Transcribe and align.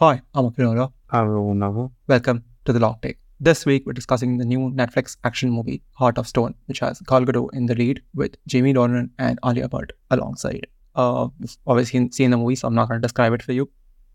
Hi, 0.00 0.22
I'm 0.32 0.48
Akhil 0.48 0.92
Hello, 1.10 1.54
Nava. 1.54 1.90
Welcome 2.06 2.44
to 2.66 2.72
the 2.72 2.78
Long 2.78 2.98
Take. 3.02 3.18
This 3.40 3.66
week, 3.66 3.84
we're 3.84 3.94
discussing 3.94 4.38
the 4.38 4.44
new 4.44 4.70
Netflix 4.70 5.16
action 5.24 5.50
movie, 5.50 5.82
Heart 5.94 6.18
of 6.18 6.28
Stone, 6.28 6.54
which 6.66 6.78
has 6.78 7.00
Gal 7.00 7.24
Gadot 7.24 7.52
in 7.52 7.66
the 7.66 7.74
lead 7.74 8.00
with 8.14 8.36
Jamie 8.46 8.72
Dornan 8.72 9.10
and 9.18 9.40
Alia 9.44 9.68
Bhatt 9.68 9.90
alongside. 10.12 10.68
Uh, 10.94 11.26
you've 11.40 11.56
obviously 11.66 12.08
seen 12.12 12.30
the 12.30 12.36
movie, 12.36 12.54
so 12.54 12.68
I'm 12.68 12.76
not 12.76 12.86
going 12.88 13.00
to 13.00 13.04
describe 13.04 13.32
it 13.32 13.42
for 13.42 13.50
you. 13.50 13.68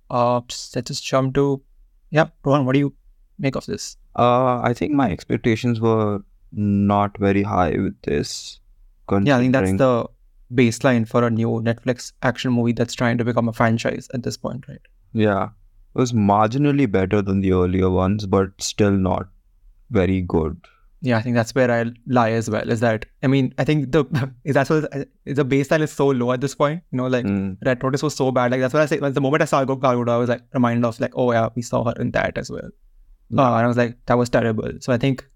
Uh, 0.10 0.40
just, 0.48 0.74
let's 0.74 0.88
just 0.88 1.04
jump 1.04 1.36
to, 1.36 1.62
yeah, 2.12 2.28
Rohan, 2.46 2.66
what 2.66 2.72
do 2.72 2.80
you 2.80 2.94
make 3.38 3.58
of 3.58 3.66
this? 3.66 3.98
Uh, 4.16 4.62
I 4.62 4.74
think 4.74 4.94
my 4.94 5.12
expectations 5.12 5.82
were 5.82 6.20
not 6.54 7.18
very 7.18 7.44
high 7.44 7.72
with 7.72 8.02
this. 8.04 8.62
Yeah, 9.12 9.36
I 9.36 9.40
think 9.42 9.52
that's 9.52 9.74
the 9.74 10.08
baseline 10.54 11.06
for 11.06 11.26
a 11.26 11.30
new 11.30 11.50
Netflix 11.60 12.14
action 12.22 12.54
movie 12.54 12.72
that's 12.72 12.94
trying 12.94 13.18
to 13.18 13.26
become 13.26 13.50
a 13.50 13.54
franchise 13.54 14.08
at 14.14 14.24
this 14.24 14.38
point, 14.38 14.66
right? 14.70 14.80
Yeah. 15.12 15.50
It 15.96 16.00
was 16.00 16.12
marginally 16.14 16.90
better 16.92 17.22
than 17.22 17.42
the 17.42 17.54
earlier 17.54 17.90
ones, 17.90 18.26
but 18.26 18.50
still 18.60 18.92
not 18.92 19.28
very 19.92 20.22
good. 20.22 20.60
Yeah, 21.02 21.18
I 21.18 21.22
think 21.22 21.36
that's 21.36 21.54
where 21.54 21.70
I 21.70 21.92
lie 22.08 22.32
as 22.32 22.50
well. 22.50 22.70
Is 22.70 22.80
that 22.80 23.06
I 23.22 23.28
mean, 23.28 23.54
I 23.58 23.64
think 23.66 23.92
the 23.92 24.06
is 24.46 24.54
that's 24.54 24.70
what 24.70 24.90
the 25.26 25.46
baseline 25.46 25.82
is 25.82 25.92
so 25.92 26.08
low 26.08 26.32
at 26.32 26.40
this 26.42 26.56
point. 26.56 26.82
You 26.92 26.98
know, 26.98 27.08
like 27.08 27.26
Mm. 27.26 27.58
Red 27.66 27.84
Notice 27.84 28.02
was 28.04 28.16
so 28.16 28.32
bad. 28.32 28.52
Like 28.52 28.62
that's 28.62 28.74
what 28.74 28.82
I 28.84 28.86
say. 28.86 29.00
Like, 29.00 29.14
the 29.14 29.22
moment 29.22 29.42
I 29.42 29.46
saw 29.46 29.64
Gal 29.66 29.76
Gadot, 29.78 30.10
I 30.10 30.18
was 30.18 30.30
like 30.30 30.44
reminded 30.54 30.86
of 30.88 31.00
like, 31.00 31.12
oh 31.16 31.32
yeah, 31.34 31.50
we 31.56 31.62
saw 31.62 31.84
her 31.84 31.94
in 32.00 32.12
that 32.12 32.38
as 32.38 32.50
well. 32.50 32.70
Uh, 33.38 33.42
and 33.56 33.66
I 33.66 33.68
was 33.68 33.78
like, 33.78 33.98
that 34.06 34.18
was 34.18 34.30
terrible. 34.30 34.70
So 34.80 34.94
I 34.94 34.98
think 34.98 35.28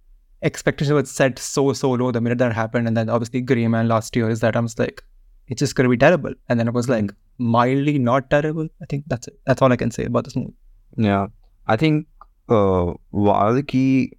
expectations 0.42 0.94
were 0.94 1.04
set 1.06 1.38
so 1.40 1.74
so 1.74 1.92
low 1.92 2.12
the 2.12 2.22
minute 2.22 2.38
that 2.40 2.54
happened, 2.54 2.88
and 2.88 2.96
then 2.96 3.10
obviously 3.10 3.42
Grey 3.42 3.68
Man 3.68 3.88
last 3.88 4.16
year 4.16 4.30
is 4.30 4.40
that 4.40 4.56
I 4.56 4.60
was 4.62 4.78
like, 4.80 5.04
it's 5.48 5.60
just 5.60 5.76
gonna 5.76 5.90
be 5.90 5.98
terrible, 5.98 6.34
and 6.48 6.60
then 6.60 6.68
it 6.68 6.74
was 6.74 6.88
like 6.88 7.12
mildly 7.38 7.98
not 8.00 8.30
terrible. 8.30 8.68
I 8.82 8.86
think 8.86 9.06
that's 9.08 9.28
it. 9.28 9.40
That's 9.46 9.62
all 9.62 9.72
I 9.72 9.76
can 9.76 9.92
say 9.92 10.06
about 10.06 10.24
this 10.26 10.36
movie. 10.36 10.54
Yeah. 10.98 11.28
I 11.68 11.76
think 11.76 12.08
uh, 12.50 12.94
one 13.12 13.48
of 13.48 13.56
the 13.56 13.64
key 13.64 14.14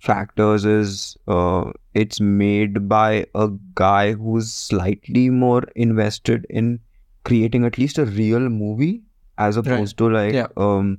factors 0.00 0.64
is 0.64 1.16
uh, 1.26 1.70
it's 1.94 2.20
made 2.20 2.88
by 2.88 3.26
a 3.34 3.48
guy 3.74 4.12
who's 4.12 4.52
slightly 4.52 5.28
more 5.30 5.62
invested 5.74 6.46
in 6.50 6.78
creating 7.24 7.64
at 7.64 7.78
least 7.78 7.98
a 7.98 8.04
real 8.04 8.48
movie 8.48 9.02
as 9.38 9.56
opposed 9.56 9.96
to 9.98 10.08
like 10.08 10.32
Yeah. 10.32 10.46
um 10.56 10.98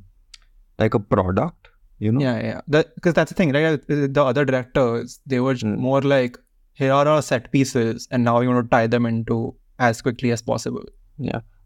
like 0.77 0.93
a 0.93 0.99
product, 0.99 1.67
you 1.99 2.11
know? 2.11 2.21
Yeah, 2.21 2.39
yeah. 2.41 2.61
Because 2.95 3.13
that's 3.13 3.29
the 3.31 3.35
thing, 3.35 3.51
right? 3.51 3.81
The 3.87 4.23
other 4.23 4.45
directors, 4.45 5.19
they 5.25 5.39
were 5.39 5.55
Mm. 5.55 5.77
more 5.77 6.01
like, 6.01 6.37
here 6.73 6.93
are 6.93 7.05
our 7.07 7.21
set 7.21 7.51
pieces, 7.51 8.07
and 8.11 8.23
now 8.23 8.39
you 8.39 8.49
want 8.49 8.65
to 8.65 8.69
tie 8.75 8.87
them 8.87 9.05
into 9.05 9.55
as 9.79 10.01
quickly 10.01 10.31
as 10.31 10.41
possible, 10.41 10.83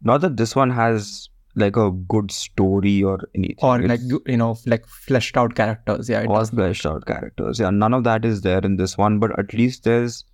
Not 0.02 0.20
that 0.20 0.36
this 0.36 0.54
one 0.54 0.70
has 0.70 1.28
like 1.56 1.76
a 1.76 1.90
good 1.90 2.30
story 2.30 3.02
or 3.02 3.20
anything. 3.34 3.56
or 3.62 3.80
It's 3.80 3.88
like 3.88 4.22
you 4.26 4.36
know, 4.36 4.56
like 4.66 4.86
fleshed 4.86 5.36
out 5.36 5.54
characters. 5.54 6.08
Yeah, 6.08 6.22
does. 6.26 6.50
fleshed 6.50 6.86
out 6.86 7.06
characters. 7.06 7.60
Yeah, 7.60 7.70
none 7.70 7.94
of 7.94 8.04
that 8.04 8.24
is 8.24 8.42
there 8.42 8.58
in 8.58 8.76
this 8.76 8.98
one, 8.98 9.18
but 9.18 9.38
at 9.38 9.54
least 9.54 9.84
there's 9.84 10.24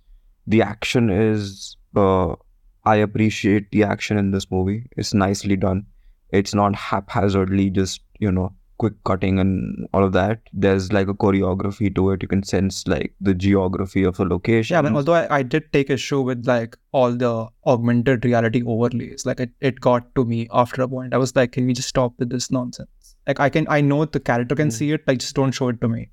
the 0.47 0.61
action 0.61 1.09
is 1.09 1.77
uh 1.95 2.35
I 2.83 2.95
appreciate 2.95 3.69
the 3.71 3.83
action 3.83 4.17
in 4.17 4.31
this 4.31 4.49
movie. 4.49 4.87
It's 4.97 5.13
nicely 5.13 5.55
done. 5.55 5.85
It's 6.31 6.55
not 6.55 6.75
haphazardly 6.75 7.69
just, 7.69 8.01
you 8.19 8.31
know, 8.31 8.53
quick 8.83 8.93
cutting 9.09 9.39
and 9.43 9.87
all 9.93 10.03
of 10.07 10.13
that. 10.13 10.41
There's 10.65 10.91
like 10.97 11.07
a 11.13 11.13
choreography 11.23 11.89
to 11.97 12.05
it. 12.11 12.21
You 12.25 12.27
can 12.33 12.43
sense 12.51 12.79
like 12.93 13.13
the 13.29 13.33
geography 13.33 14.03
of 14.11 14.19
a 14.19 14.25
location. 14.33 14.75
Yeah, 14.75 14.81
but 14.87 14.93
although 15.01 15.13
I, 15.19 15.25
I 15.39 15.43
did 15.55 15.71
take 15.73 15.89
issue 15.97 16.21
with 16.29 16.45
like 16.53 16.77
all 16.91 17.11
the 17.25 17.33
augmented 17.75 18.25
reality 18.31 18.63
overlays, 18.75 19.25
like 19.31 19.39
it, 19.47 19.51
it 19.71 19.79
got 19.89 20.13
to 20.15 20.25
me 20.25 20.47
after 20.63 20.81
a 20.81 20.87
point. 20.95 21.13
I 21.13 21.17
was 21.25 21.35
like, 21.35 21.51
can 21.57 21.67
we 21.71 21.73
just 21.81 21.89
stop 21.89 22.13
with 22.23 22.29
this 22.37 22.49
nonsense? 22.59 23.15
Like 23.27 23.39
I 23.39 23.49
can 23.57 23.67
I 23.69 23.81
know 23.91 24.03
the 24.05 24.19
character 24.31 24.55
can 24.63 24.69
Mm. 24.69 24.73
see 24.81 24.91
it, 24.97 25.07
like 25.07 25.19
just 25.27 25.35
don't 25.35 25.51
show 25.61 25.69
it 25.75 25.79
to 25.81 25.87
me. 25.97 26.09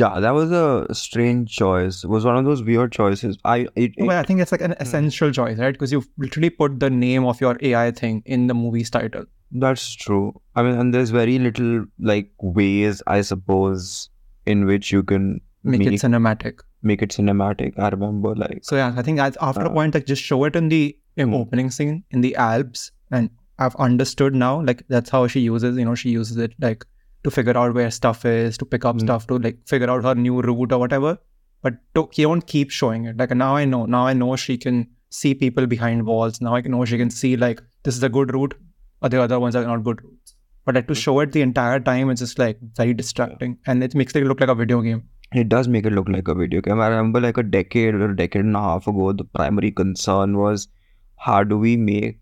Yeah, 0.00 0.20
that 0.24 0.32
was 0.38 0.52
a 0.52 0.94
strange 0.94 1.54
choice. 1.60 2.04
It 2.04 2.10
was 2.10 2.24
one 2.26 2.36
of 2.40 2.44
those 2.48 2.62
weird 2.62 2.92
choices. 2.96 3.38
I 3.52 3.54
it, 3.74 3.94
But 3.98 4.10
I 4.10 4.22
think 4.22 4.40
it's 4.44 4.52
like 4.52 4.60
an 4.60 4.72
Mm. 4.74 4.82
essential 4.84 5.32
choice, 5.38 5.58
right? 5.58 5.72
Because 5.78 5.90
you've 5.96 6.08
literally 6.26 6.50
put 6.50 6.78
the 6.84 6.90
name 6.90 7.24
of 7.30 7.40
your 7.40 7.56
AI 7.70 7.90
thing 8.02 8.22
in 8.36 8.46
the 8.52 8.54
movie's 8.64 8.90
title. 8.98 9.24
That's 9.52 9.94
true. 9.94 10.40
I 10.56 10.62
mean, 10.62 10.74
and 10.78 10.94
there's 10.94 11.10
very 11.10 11.38
little 11.38 11.84
like 11.98 12.30
ways, 12.40 13.02
I 13.06 13.20
suppose, 13.20 14.08
in 14.46 14.64
which 14.66 14.90
you 14.92 15.02
can 15.02 15.40
Make 15.64 15.80
make 15.80 15.88
it 15.88 16.00
cinematic. 16.02 16.60
make 16.82 17.02
it 17.02 17.10
cinematic. 17.10 17.78
I 17.78 17.88
remember 17.90 18.34
like 18.34 18.60
So 18.62 18.76
yeah, 18.76 18.94
I 18.96 19.02
think 19.02 19.20
after 19.20 19.60
a 19.62 19.66
Uh, 19.70 19.72
point, 19.74 19.94
like 19.94 20.06
just 20.06 20.22
show 20.22 20.42
it 20.44 20.56
in 20.56 20.68
the 20.68 20.96
um, 21.18 21.28
Hmm. 21.28 21.34
opening 21.34 21.70
scene 21.70 22.02
in 22.10 22.22
the 22.22 22.34
Alps, 22.36 22.90
and 23.10 23.30
I've 23.58 23.76
understood 23.76 24.34
now. 24.34 24.62
Like 24.62 24.82
that's 24.88 25.10
how 25.10 25.26
she 25.26 25.40
uses. 25.40 25.76
You 25.76 25.84
know, 25.84 25.94
she 25.94 26.10
uses 26.10 26.38
it 26.38 26.54
like 26.66 26.84
to 27.24 27.30
figure 27.30 27.56
out 27.56 27.74
where 27.74 27.90
stuff 27.90 28.24
is, 28.24 28.58
to 28.58 28.64
pick 28.64 28.84
up 28.84 28.96
Hmm. 28.96 29.06
stuff, 29.06 29.26
to 29.28 29.38
like 29.38 29.58
figure 29.74 29.90
out 29.90 30.02
her 30.10 30.14
new 30.14 30.40
route 30.40 30.72
or 30.72 30.78
whatever. 30.78 31.18
But 31.62 31.74
to, 31.94 32.08
you 32.16 32.26
don't 32.26 32.46
keep 32.46 32.70
showing 32.70 33.04
it. 33.04 33.16
Like 33.18 33.30
now 33.44 33.54
I 33.54 33.64
know. 33.66 33.84
Now 33.86 34.06
I 34.06 34.14
know 34.14 34.34
she 34.34 34.56
can 34.66 34.86
see 35.10 35.34
people 35.34 35.66
behind 35.66 36.06
walls. 36.06 36.40
Now 36.40 36.54
I 36.56 36.62
know 36.62 36.84
she 36.84 36.98
can 36.98 37.10
see 37.10 37.36
like 37.36 37.62
this 37.84 37.96
is 37.96 38.02
a 38.02 38.08
good 38.08 38.34
route, 38.34 38.54
or 39.02 39.08
the 39.08 39.20
other 39.20 39.40
ones 39.40 39.56
are 39.56 39.64
not 39.64 39.84
good 39.84 40.02
routes. 40.02 40.34
But 40.64 40.76
like 40.76 40.88
to 40.88 40.94
show 40.94 41.18
it 41.20 41.32
the 41.32 41.42
entire 41.42 41.80
time, 41.80 42.10
it's 42.10 42.20
just 42.20 42.38
like 42.38 42.58
very 42.76 42.94
distracting, 42.94 43.58
and 43.66 43.82
it 43.82 43.94
makes 43.94 44.14
it 44.14 44.24
look 44.24 44.40
like 44.40 44.48
a 44.48 44.54
video 44.54 44.80
game. 44.80 45.02
it 45.40 45.48
does 45.48 45.68
make 45.68 45.86
it 45.86 45.92
look 45.92 46.08
like 46.08 46.28
a 46.28 46.34
video 46.34 46.60
game. 46.60 46.80
I 46.80 46.88
remember 46.88 47.20
like 47.20 47.38
a 47.38 47.42
decade 47.42 47.94
or 47.94 48.10
a 48.10 48.16
decade 48.16 48.44
and 48.44 48.56
a 48.56 48.60
half 48.60 48.86
ago, 48.86 49.12
the 49.12 49.24
primary 49.24 49.70
concern 49.70 50.36
was 50.36 50.68
how 51.16 51.42
do 51.42 51.58
we 51.58 51.76
make 51.76 52.18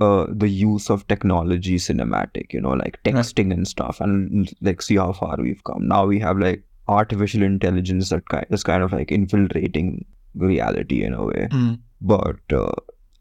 uh, 0.00 0.26
the 0.28 0.48
use 0.48 0.90
of 0.90 1.06
technology 1.08 1.76
cinematic, 1.76 2.52
you 2.52 2.60
know, 2.60 2.70
like 2.70 2.98
texting 3.04 3.52
and 3.52 3.68
stuff, 3.68 4.00
and 4.00 4.52
like 4.60 4.82
see 4.82 4.96
how 4.96 5.12
far 5.12 5.36
we've 5.38 5.62
come. 5.64 5.86
Now 5.86 6.06
we 6.06 6.18
have 6.20 6.38
like 6.38 6.64
artificial 6.88 7.42
intelligence 7.42 8.08
that 8.10 8.28
kind 8.28 8.46
is 8.50 8.62
kind 8.62 8.82
of 8.82 8.92
like 8.92 9.12
infiltrating 9.12 10.04
reality 10.34 11.04
in 11.04 11.14
a 11.14 11.24
way. 11.24 11.48
Mm. 11.50 11.78
But 12.00 12.40
uh, 12.52 12.72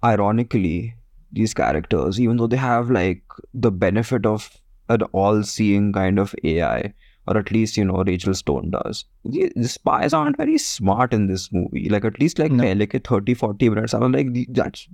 ironically, 0.04 0.96
these 1.34 1.54
characters, 1.54 2.20
even 2.20 2.38
though 2.38 2.48
they 2.48 2.58
have 2.58 2.90
like 2.90 3.24
the 3.54 3.72
benefit 3.72 4.26
of 4.26 4.50
an 4.90 5.02
all-seeing 5.12 5.92
kind 5.94 6.20
of 6.20 6.36
AI, 6.44 6.94
or 7.28 7.38
at 7.38 7.52
least 7.52 7.78
you 7.78 7.86
know 7.86 8.04
Rachel 8.06 8.34
Stone 8.34 8.72
does. 8.72 9.06
The, 9.26 9.52
the 9.56 9.68
spies 9.68 10.14
aren't 10.14 10.38
very 10.38 10.58
smart 10.58 11.14
in 11.14 11.28
this 11.28 11.52
movie. 11.52 11.90
Like 11.90 12.06
at 12.06 12.20
least 12.20 12.40
like 12.40 12.52
no. 12.52 12.64
pehle 12.64 12.88
ke 12.88 13.04
30, 13.04 13.34
40 13.34 13.70
minutes, 13.70 13.94
I 13.94 14.00
was 14.00 14.12
like 14.12 14.28
that's 14.50 14.88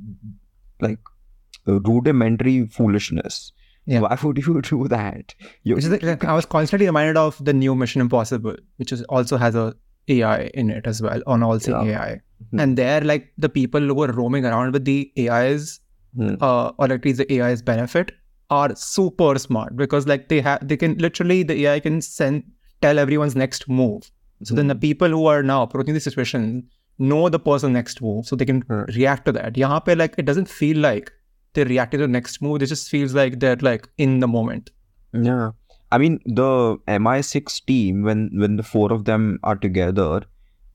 like 0.79 1.00
rudimentary 1.66 2.67
foolishness. 2.67 3.51
Yeah. 3.85 4.01
Why 4.01 4.17
would 4.21 4.38
you 4.38 4.61
do 4.61 4.88
that? 4.88 5.33
You, 5.63 5.79
the, 5.81 5.97
like, 6.06 6.23
I 6.23 6.33
was 6.33 6.45
constantly 6.45 6.85
reminded 6.85 7.17
of 7.17 7.44
the 7.44 7.53
new 7.53 7.73
Mission 7.73 8.01
Impossible, 8.01 8.56
which 8.77 8.91
is, 8.91 9.01
also 9.03 9.35
has 9.38 9.56
a 9.56 9.73
AI 10.07 10.51
in 10.53 10.69
it 10.69 10.85
as 10.85 11.01
well 11.01 11.21
on 11.25 11.41
all 11.41 11.59
seeing 11.59 11.85
yeah. 11.85 12.03
AI. 12.03 12.11
Mm-hmm. 12.13 12.59
And 12.59 12.77
there, 12.77 13.01
like 13.01 13.33
the 13.38 13.50
people 13.50 13.81
who 13.81 13.95
were 13.95 14.11
roaming 14.11 14.45
around 14.45 14.73
with 14.73 14.85
the 14.85 15.11
AIs 15.17 15.79
Hmm. 16.15 16.35
uh, 16.41 16.71
or 16.77 16.91
at 16.91 17.05
least 17.05 17.19
the 17.19 17.31
AI's 17.41 17.61
benefit, 17.61 18.11
are 18.49 18.75
super 18.75 19.37
smart 19.37 19.75
because 19.75 20.07
like 20.07 20.27
they 20.29 20.41
have, 20.41 20.67
they 20.67 20.77
can 20.77 20.97
literally 20.97 21.43
the 21.43 21.65
AI 21.65 21.79
can 21.79 22.01
send 22.01 22.43
tell 22.81 22.97
everyone's 22.97 23.35
next 23.35 23.67
move. 23.69 24.09
So 24.43 24.55
then 24.55 24.67
the 24.67 24.73
Hmm. 24.73 24.79
people 24.79 25.09
who 25.09 25.25
are 25.27 25.43
now 25.43 25.61
approaching 25.63 25.93
the 25.93 25.99
situation 25.99 26.67
know 26.97 27.29
the 27.29 27.39
person 27.39 27.73
next 27.73 28.01
move, 28.01 28.25
so 28.25 28.35
they 28.35 28.45
can 28.45 28.61
Hmm. 28.61 28.83
react 28.95 29.25
to 29.25 29.31
that. 29.33 29.53
Pe, 29.85 29.95
like 29.95 30.15
it 30.17 30.25
doesn't 30.25 30.49
feel 30.49 30.77
like 30.77 31.11
they're 31.53 31.65
reacting 31.65 31.99
to 31.99 32.07
the 32.07 32.11
next 32.17 32.41
move. 32.41 32.61
It 32.61 32.67
just 32.67 32.89
feels 32.89 33.13
like 33.13 33.39
they're 33.39 33.57
like 33.69 33.87
in 33.97 34.19
the 34.19 34.27
moment. 34.27 34.71
Yeah. 35.13 35.51
I 35.91 35.97
mean 35.97 36.19
the 36.25 36.77
MI6 36.87 37.59
team 37.65 38.03
when 38.03 38.29
when 38.43 38.57
the 38.57 38.63
four 38.71 38.91
of 38.93 39.05
them 39.05 39.39
are 39.43 39.55
together, 39.55 40.21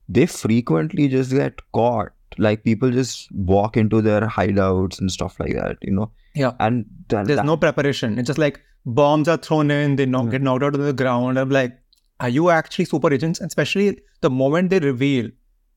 they 0.09 0.25
frequently 0.25 1.07
just 1.07 1.31
get 1.31 1.61
caught. 1.73 2.11
Like 2.37 2.63
people 2.63 2.91
just 2.91 3.31
walk 3.31 3.77
into 3.77 4.01
their 4.01 4.21
hideouts 4.21 4.99
and 4.99 5.11
stuff 5.11 5.39
like 5.39 5.53
that, 5.53 5.77
you 5.81 5.91
know. 5.93 6.11
Yeah. 6.35 6.53
And 6.59 6.85
that, 7.09 7.25
There's 7.27 7.37
that- 7.37 7.45
no 7.45 7.57
preparation. 7.57 8.17
It's 8.19 8.27
just 8.27 8.39
like 8.39 8.61
bombs 8.85 9.27
are 9.27 9.37
thrown 9.37 9.71
in, 9.71 9.95
they 9.95 10.05
knock, 10.05 10.25
Mm. 10.25 10.31
get 10.31 10.41
knocked 10.41 10.63
out 10.63 10.75
of 10.75 10.81
the 10.81 10.93
ground. 10.93 11.39
I'm 11.39 11.49
like, 11.49 11.77
are 12.19 12.29
you 12.29 12.49
actually 12.49 12.85
super 12.85 13.13
agents? 13.13 13.39
And 13.39 13.47
especially 13.47 13.99
the 14.21 14.29
moment 14.29 14.69
they 14.69 14.79
reveal 14.79 15.29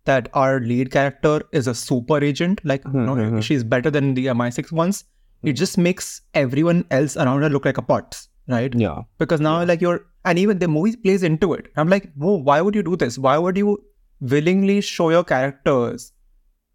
that 0.05 0.29
our 0.35 0.61
lead 0.61 0.91
character 0.91 1.43
is 1.53 1.67
a 1.67 1.75
super 1.75 2.23
agent, 2.25 2.61
like 2.65 2.83
you 2.85 2.93
know, 3.01 3.15
Mhm, 3.15 3.33
mhm. 3.33 3.43
she's 3.43 3.63
better 3.65 3.91
than 3.91 4.15
the 4.15 4.27
MI6 4.29 4.73
ones, 4.73 5.05
it 5.43 5.53
just 5.53 5.77
makes 5.79 6.23
everyone 6.35 6.85
else 6.91 7.17
around 7.17 7.43
her 7.43 7.51
look 7.51 7.65
like 7.65 7.79
a 7.79 7.83
putz, 7.83 8.29
right? 8.49 8.73
yeah. 8.75 9.03
Because 9.19 9.41
now, 9.41 9.65
like, 9.65 9.81
you're, 9.81 10.07
and 10.25 10.39
even 10.39 10.59
the 10.59 10.69
movie 10.69 10.97
plays 10.97 11.23
into 11.23 11.53
it. 11.55 11.67
I'm 11.77 11.89
like, 11.89 12.11
whoa, 12.15 12.37
why 12.37 12.61
would 12.61 12.75
you 12.75 12.83
do 12.83 12.97
this? 12.97 13.19
Why 13.19 13.37
would 13.39 13.57
you 13.57 13.79
willingly 14.21 14.81
show 14.81 15.11
your 15.11 15.25
characters 15.25 16.13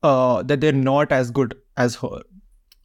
uh, 0.04 0.44
that 0.44 0.62
they're 0.62 0.72
not 0.74 1.12
as 1.12 1.32
good 1.32 1.56
as 1.78 1.96
her? 1.96 2.22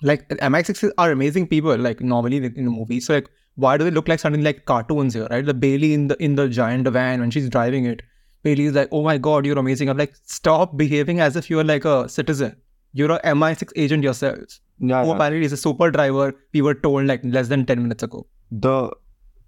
Like, 0.02 0.28
MI6 0.28 0.90
are 0.98 1.10
amazing 1.10 1.48
people, 1.48 1.76
like, 1.76 2.00
normally 2.00 2.36
in 2.36 2.64
the 2.64 2.70
movie. 2.70 3.00
So, 3.00 3.14
like, 3.14 3.28
why 3.56 3.76
do 3.76 3.84
they 3.84 3.90
look 3.90 4.06
like 4.08 4.20
something 4.20 4.42
like 4.44 4.64
cartoons 4.66 5.14
here, 5.14 5.26
right? 5.30 5.44
The 5.44 5.54
Bailey 5.54 5.92
in 5.94 6.06
the 6.08 6.16
in 6.22 6.36
the 6.36 6.48
giant 6.48 6.86
van 6.96 7.20
when 7.20 7.32
she's 7.32 7.48
driving 7.48 7.86
it, 7.86 8.02
Bailey 8.44 8.66
is 8.66 8.74
like, 8.74 8.88
"Oh 8.92 9.02
my 9.02 9.18
god, 9.18 9.44
you're 9.44 9.58
amazing." 9.58 9.88
I'm 9.90 9.96
like, 9.96 10.14
stop 10.34 10.76
behaving 10.76 11.18
as 11.18 11.34
if 11.40 11.50
you're 11.50 11.64
like 11.64 11.84
a 11.84 12.08
citizen. 12.08 12.54
You're 12.92 13.10
a 13.16 13.20
MI6 13.32 13.72
agent 13.74 14.04
yourself. 14.04 14.38
Yeah, 14.78 15.02
Who 15.02 15.08
yeah. 15.08 15.14
apparently 15.16 15.44
is 15.44 15.52
a 15.52 15.56
super 15.56 15.90
driver. 15.90 16.32
We 16.54 16.62
were 16.62 16.74
told 16.74 17.06
like 17.08 17.24
less 17.24 17.48
than 17.48 17.66
ten 17.66 17.82
minutes 17.82 18.04
ago. 18.04 18.26
the 18.68 18.76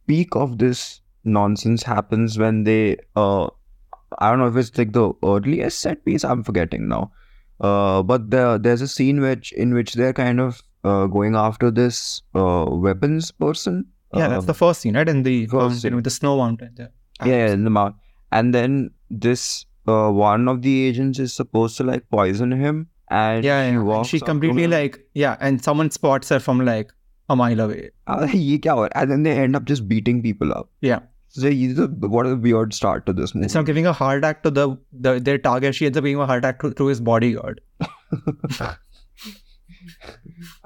peak 0.09 0.35
of 0.35 0.59
this 0.59 0.83
nonsense 1.25 1.83
happens 1.85 2.37
when 2.43 2.65
they 2.65 2.97
uh 3.15 3.45
I 4.19 4.31
don't 4.31 4.41
know 4.41 4.49
if 4.49 4.57
it's 4.57 4.77
like 4.77 4.93
the 4.93 5.13
earliest 5.25 5.79
set 5.79 6.05
piece. 6.05 6.25
I'm 6.25 6.43
forgetting 6.43 6.89
now. 6.89 7.13
Uh, 7.61 8.03
but 8.03 8.31
there 8.31 8.59
there's 8.59 8.81
a 8.81 8.89
scene 8.89 9.21
which 9.21 9.53
in 9.53 9.75
which 9.75 9.95
they're 9.95 10.13
kind 10.13 10.41
of 10.41 10.63
uh, 10.85 11.07
going 11.07 11.35
after 11.35 11.71
this 11.71 12.23
uh, 12.35 12.67
weapons 12.69 13.31
person. 13.31 13.87
Yeah, 14.15 14.29
that's 14.29 14.47
the 14.47 14.55
first 14.55 14.81
scene, 14.81 14.97
right? 14.97 15.09
In 15.09 15.23
the 15.23 15.47
first 15.47 15.55
mountain 15.55 15.79
scene. 15.79 15.95
with 15.95 16.05
the 16.05 16.11
snow 16.11 16.37
mountain. 16.39 16.75
Yeah. 16.79 16.87
yeah 17.25 17.53
in 17.53 17.65
the 17.65 17.71
mountain. 17.71 18.01
And 18.33 18.55
then 18.55 18.91
this 19.11 19.67
uh, 19.87 20.11
one 20.11 20.49
of 20.49 20.63
the 20.63 20.87
agents 20.87 21.19
is 21.19 21.35
supposed 21.35 21.77
to 21.77 21.85
like 21.85 22.09
poison 22.11 22.51
him, 22.53 22.89
and 23.11 23.45
Yeah, 23.45 23.69
she 23.71 23.77
yeah. 23.77 23.97
And 23.97 24.07
she 24.07 24.21
completely 24.21 24.67
like 24.67 25.01
yeah, 25.15 25.37
and 25.41 25.63
someone 25.63 25.91
spots 25.91 26.29
her 26.31 26.41
from 26.41 26.65
like 26.65 26.93
a 27.29 27.37
mile 27.37 27.61
away. 27.61 27.91
Uh, 28.07 28.27
ye 28.33 28.59
kya 28.59 28.75
ho 28.75 28.81
raha 28.81 28.91
hai? 28.95 29.03
and 29.03 29.11
then 29.11 29.23
they 29.23 29.33
end 29.33 29.55
up 29.55 29.65
just 29.65 29.87
beating 29.89 30.23
people 30.23 30.53
up. 30.53 30.69
Yeah. 30.81 31.01
So 31.39 31.49
ये 31.49 31.75
तो- 31.77 32.09
what 32.15 32.27
a 32.27 32.35
weird 32.45 32.73
start 32.75 33.05
to 33.07 33.13
this 33.13 33.35
movie. 33.35 33.45
Instead 33.45 33.61
of 33.61 33.67
giving 33.67 33.87
a 33.87 33.93
heart 33.93 34.19
attack 34.19 34.43
to 34.45 34.51
the, 34.51 34.65
the 34.93 35.19
their 35.21 35.39
target, 35.39 35.75
she 35.81 35.87
ends 35.87 35.97
up 35.99 36.05
giving 36.05 36.21
a 36.21 36.27
heart 36.27 36.45
attack 36.45 36.61
to, 36.63 36.71
to 36.83 36.87
his 36.87 37.01
bodyguard. 37.01 37.61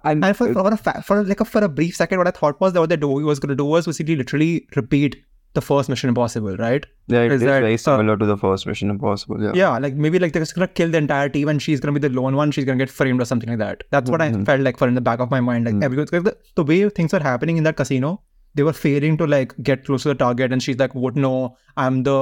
and 0.04 0.24
And 0.24 0.36
for, 0.36 0.52
for 0.52 0.72
a 0.72 0.76
fa- 0.76 1.02
for 1.02 1.22
like 1.24 1.40
a, 1.40 1.44
for 1.44 1.62
a 1.64 1.68
brief 1.68 1.94
second, 1.96 2.18
what 2.18 2.26
I 2.28 2.30
thought 2.30 2.60
was 2.60 2.72
that 2.72 2.80
what 2.80 2.88
they 2.90 2.96
do 2.96 3.08
was 3.08 3.38
going 3.38 3.48
to 3.50 3.54
do 3.56 3.64
was 3.64 3.86
basically 3.86 4.16
literally 4.16 4.66
repeat 4.76 5.16
the 5.54 5.60
first 5.60 5.88
Mission 5.88 6.08
Impossible, 6.08 6.56
right? 6.56 6.84
yeah, 7.06 7.20
it 7.20 7.30
is 7.30 7.40
is 7.42 7.46
that, 7.46 7.60
very 7.60 7.74
uh, 7.74 7.76
similar 7.76 8.16
to 8.16 8.26
the 8.26 8.36
first 8.36 8.66
Mission 8.66 8.90
Impossible. 8.90 9.40
Yeah. 9.42 9.52
Yeah, 9.54 9.78
like 9.78 9.94
maybe 9.94 10.18
like 10.18 10.32
they're 10.32 10.42
just 10.42 10.54
gonna 10.54 10.66
kill 10.66 10.90
the 10.90 10.98
entire 10.98 11.28
team 11.28 11.48
and 11.48 11.62
she's 11.62 11.78
gonna 11.80 11.92
be 11.98 12.00
the 12.00 12.08
lone 12.20 12.34
one. 12.34 12.50
She's 12.50 12.64
gonna 12.64 12.78
get 12.78 12.90
framed 12.90 13.20
or 13.22 13.24
something 13.24 13.48
like 13.48 13.58
that. 13.58 13.84
That's 13.90 14.10
what 14.10 14.20
I 14.20 14.30
Mhm. 14.30 14.44
felt 14.46 14.62
like 14.62 14.78
for 14.78 14.88
in 14.88 14.94
the 14.94 15.00
back 15.00 15.20
of 15.20 15.30
my 15.30 15.40
mind. 15.40 15.66
Like 15.66 15.74
Mm. 15.76 15.84
everyone's 15.84 16.10
the, 16.10 16.36
the 16.56 16.64
way 16.64 16.88
things 16.88 17.12
were 17.12 17.20
happening 17.20 17.56
in 17.56 17.62
that 17.64 17.76
casino, 17.76 18.20
they 18.54 18.62
were 18.62 18.72
failing 18.72 19.16
to 19.18 19.26
like 19.26 19.54
get 19.62 19.84
close 19.84 20.02
to 20.04 20.08
the 20.10 20.14
target, 20.14 20.52
and 20.52 20.62
she's 20.62 20.78
like, 20.78 20.94
"What? 20.94 21.16
No, 21.16 21.56
I'm 21.76 22.02
the 22.02 22.18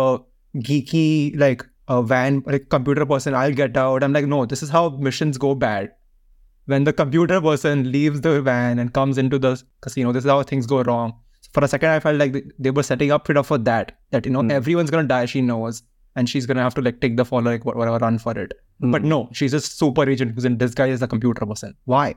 geeky 0.56 1.38
like 1.38 1.64
uh, 1.88 2.02
van 2.02 2.42
like 2.46 2.68
computer 2.68 3.06
person. 3.06 3.34
I'll 3.34 3.52
get 3.52 3.76
out." 3.76 4.02
I'm 4.04 4.12
like, 4.12 4.26
"No, 4.26 4.44
this 4.46 4.62
is 4.62 4.70
how 4.70 4.88
missions 5.08 5.38
go 5.38 5.54
bad." 5.54 5.92
When 6.66 6.84
the 6.84 6.92
computer 6.92 7.40
person 7.40 7.90
leaves 7.92 8.20
the 8.20 8.40
van 8.40 8.78
and 8.78 8.92
comes 8.94 9.18
into 9.18 9.38
the 9.38 9.60
casino, 9.80 10.12
this 10.12 10.24
is 10.24 10.30
how 10.30 10.42
things 10.42 10.66
go 10.66 10.82
wrong. 10.82 11.14
For 11.52 11.64
a 11.64 11.68
second, 11.68 11.90
I 11.90 12.00
felt 12.00 12.18
like 12.18 12.36
they- 12.58 12.70
were 12.70 12.84
setting 12.84 13.10
up 13.10 13.28
it 13.30 13.36
up 13.36 13.46
for 13.46 13.58
that. 13.58 13.96
That 14.12 14.24
you 14.26 14.32
know, 14.32 14.42
Mm. 14.42 14.52
everyone's 14.52 14.90
gonna 14.90 15.08
die. 15.08 15.24
She 15.26 15.40
knows, 15.42 15.82
and 16.16 16.28
she's 16.28 16.46
gonna 16.46 16.62
have 16.62 16.74
to 16.76 16.80
like 16.88 17.00
take 17.00 17.16
the 17.16 17.24
fall, 17.24 17.42
like 17.42 17.64
whatever, 17.64 17.98
run 18.04 18.18
for 18.26 18.36
it. 18.38 18.54
But 18.80 19.02
Mm. 19.02 19.10
no, 19.14 19.28
she's 19.32 19.52
a 19.58 19.60
super 19.60 20.08
agent 20.08 20.32
who's 20.34 20.44
in 20.44 20.56
disguise 20.56 20.94
as 20.94 21.02
a 21.02 21.08
computer 21.08 21.44
person. 21.54 21.74
Why? 21.84 22.14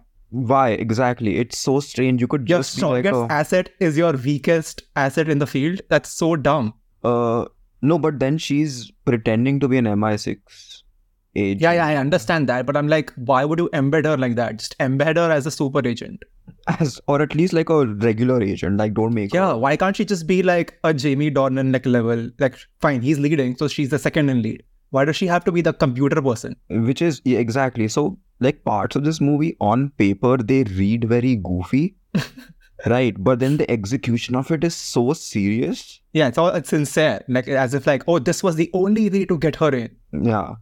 Why 0.51 0.69
exactly? 0.71 1.37
It's 1.37 1.57
so 1.57 1.79
strange. 1.79 2.21
You 2.21 2.27
could 2.27 2.47
Your 2.49 2.59
just 2.59 2.75
be 2.75 2.81
like 2.85 3.05
strongest 3.05 3.31
a, 3.31 3.33
asset 3.33 3.69
is 3.79 3.97
your 3.97 4.13
weakest 4.13 4.83
asset 4.95 5.29
in 5.29 5.39
the 5.39 5.47
field. 5.47 5.81
That's 5.89 6.09
so 6.09 6.35
dumb. 6.35 6.73
uh 7.03 7.45
no, 7.81 7.99
but 7.99 8.19
then 8.19 8.37
she's 8.37 8.91
pretending 9.05 9.59
to 9.59 9.67
be 9.67 9.77
an 9.77 9.85
MI6 9.85 10.81
agent. 11.35 11.61
Yeah, 11.61 11.73
yeah, 11.73 11.85
I 11.85 11.95
understand 11.97 12.49
that, 12.49 12.65
but 12.65 12.75
I'm 12.75 12.87
like, 12.87 13.11
why 13.15 13.45
would 13.45 13.59
you 13.59 13.69
embed 13.73 14.05
her 14.05 14.17
like 14.17 14.35
that? 14.35 14.57
Just 14.57 14.77
embed 14.79 15.17
her 15.17 15.29
as 15.31 15.45
a 15.45 15.51
super 15.51 15.85
agent. 15.87 16.23
As 16.67 16.99
or 17.07 17.21
at 17.21 17.35
least 17.35 17.53
like 17.53 17.69
a 17.69 17.85
regular 17.87 18.41
agent. 18.41 18.77
Like 18.77 18.93
don't 18.95 19.13
make 19.13 19.33
Yeah, 19.33 19.49
her 19.49 19.57
why 19.57 19.77
can't 19.77 19.95
she 19.95 20.05
just 20.05 20.25
be 20.27 20.41
like 20.43 20.77
a 20.83 20.93
Jamie 20.93 21.29
Dornan 21.31 21.71
like 21.73 21.85
level? 21.85 22.29
Like, 22.39 22.57
fine, 22.81 23.01
he's 23.01 23.19
leading, 23.19 23.55
so 23.55 23.67
she's 23.67 23.89
the 23.89 23.99
second 23.99 24.29
in 24.29 24.41
lead. 24.41 24.63
Why 24.95 25.03
does 25.09 25.15
she 25.21 25.27
have 25.33 25.43
to 25.49 25.51
be 25.57 25.61
the 25.67 25.73
computer 25.85 26.21
person? 26.27 26.55
which 26.89 27.01
is 27.09 27.21
yeah, 27.31 27.39
exactly 27.45 27.87
so 27.95 28.03
like 28.47 28.63
parts 28.69 28.95
of 28.99 29.03
this 29.07 29.19
movie 29.29 29.49
on 29.71 29.85
paper 30.03 30.33
they 30.51 30.59
read 30.79 31.05
very 31.15 31.35
goofy 31.49 31.83
right 32.93 33.15
but 33.27 33.39
then 33.39 33.57
the 33.57 33.69
execution 33.75 34.35
of 34.35 34.51
it 34.51 34.63
is 34.63 34.75
so 34.75 35.03
serious 35.13 35.83
Yeah, 36.19 36.27
it's 36.31 36.37
all 36.37 36.49
it's 36.59 36.69
sincere, 36.69 37.23
like 37.27 37.47
as 37.47 37.73
if 37.73 37.87
like, 37.87 38.03
oh, 38.07 38.19
this 38.19 38.41
was 38.47 38.55
the 38.61 38.69
only 38.73 39.09
way 39.09 39.25
to 39.31 39.37
get 39.45 39.57
her 39.63 39.69
in. 39.81 39.89
yeah 40.29 40.53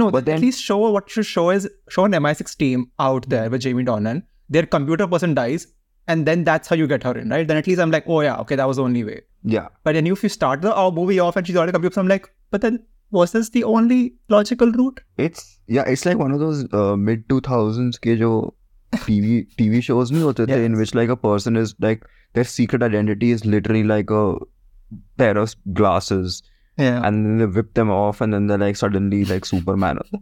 No, 0.00 0.10
But 0.14 0.26
then- 0.26 0.36
at 0.36 0.42
least 0.46 0.62
show 0.70 0.78
what 0.96 1.14
you 1.16 1.22
show 1.28 1.44
is 1.54 1.68
show 1.94 2.04
an 2.08 2.12
MI6 2.18 2.56
team 2.64 2.82
out 3.06 3.28
there 3.34 3.48
with 3.54 3.62
Jamie 3.66 3.84
Dornan. 3.88 4.20
Their 4.56 4.66
computer 4.74 5.06
person 5.14 5.34
dies, 5.38 5.64
and 6.14 6.26
then 6.30 6.44
that's 6.48 6.68
how 6.72 6.76
you 6.82 6.86
get 6.92 7.02
her 7.08 7.14
in, 7.22 7.32
right? 7.36 7.46
Then 7.48 7.58
at 7.62 7.66
least 7.70 7.80
I'm 7.86 7.90
like, 7.96 8.06
oh 8.16 8.20
yeah, 8.26 8.36
okay, 8.44 8.56
that 8.60 8.68
was 8.72 8.78
the 8.82 8.84
only 8.90 9.02
way. 9.08 9.16
yeah 9.56 9.66
But 9.88 9.98
then 9.98 10.06
if 10.12 10.22
you 10.26 10.30
start 10.36 10.62
the 10.66 10.74
uh, 10.82 10.90
movie 11.00 11.18
off 11.24 11.36
and 11.40 11.46
she's 11.50 11.56
already 11.62 11.72
computer, 11.78 12.00
I'm 12.04 12.08
like, 12.14 12.30
but 12.56 12.60
then 12.66 12.78
was 13.10 13.32
this 13.32 13.50
the 13.50 13.64
only 13.64 14.14
logical 14.28 14.72
route? 14.72 15.00
it's 15.16 15.58
yeah 15.66 15.84
it's 15.86 16.04
like 16.06 16.18
one 16.18 16.32
of 16.32 16.40
those 16.40 16.66
uh, 16.72 16.96
mid 16.96 17.26
2000s 17.28 17.98
ke 18.06 18.18
jo 18.20 18.30
tv 19.06 19.46
tv 19.60 19.82
shows 19.88 20.12
nahi 20.16 20.26
hote 20.28 20.42
the 20.50 20.58
in 20.68 20.76
which 20.82 20.94
like 20.98 21.10
a 21.14 21.16
person 21.24 21.56
is 21.62 21.74
like 21.86 22.06
their 22.34 22.44
secret 22.44 22.82
identity 22.82 23.30
is 23.38 23.44
literally 23.56 23.82
like 23.84 24.10
a 24.10 24.22
pair 25.16 25.36
of 25.38 25.54
glasses. 25.80 26.42
Yeah. 26.82 26.98
and 27.06 27.24
then 27.26 27.38
they 27.38 27.46
whip 27.54 27.74
them 27.74 27.90
off 27.90 28.20
and 28.20 28.32
then 28.34 28.46
they're 28.46 28.58
like 28.62 28.76
suddenly 28.76 29.24
like 29.24 29.44
superman. 29.44 29.98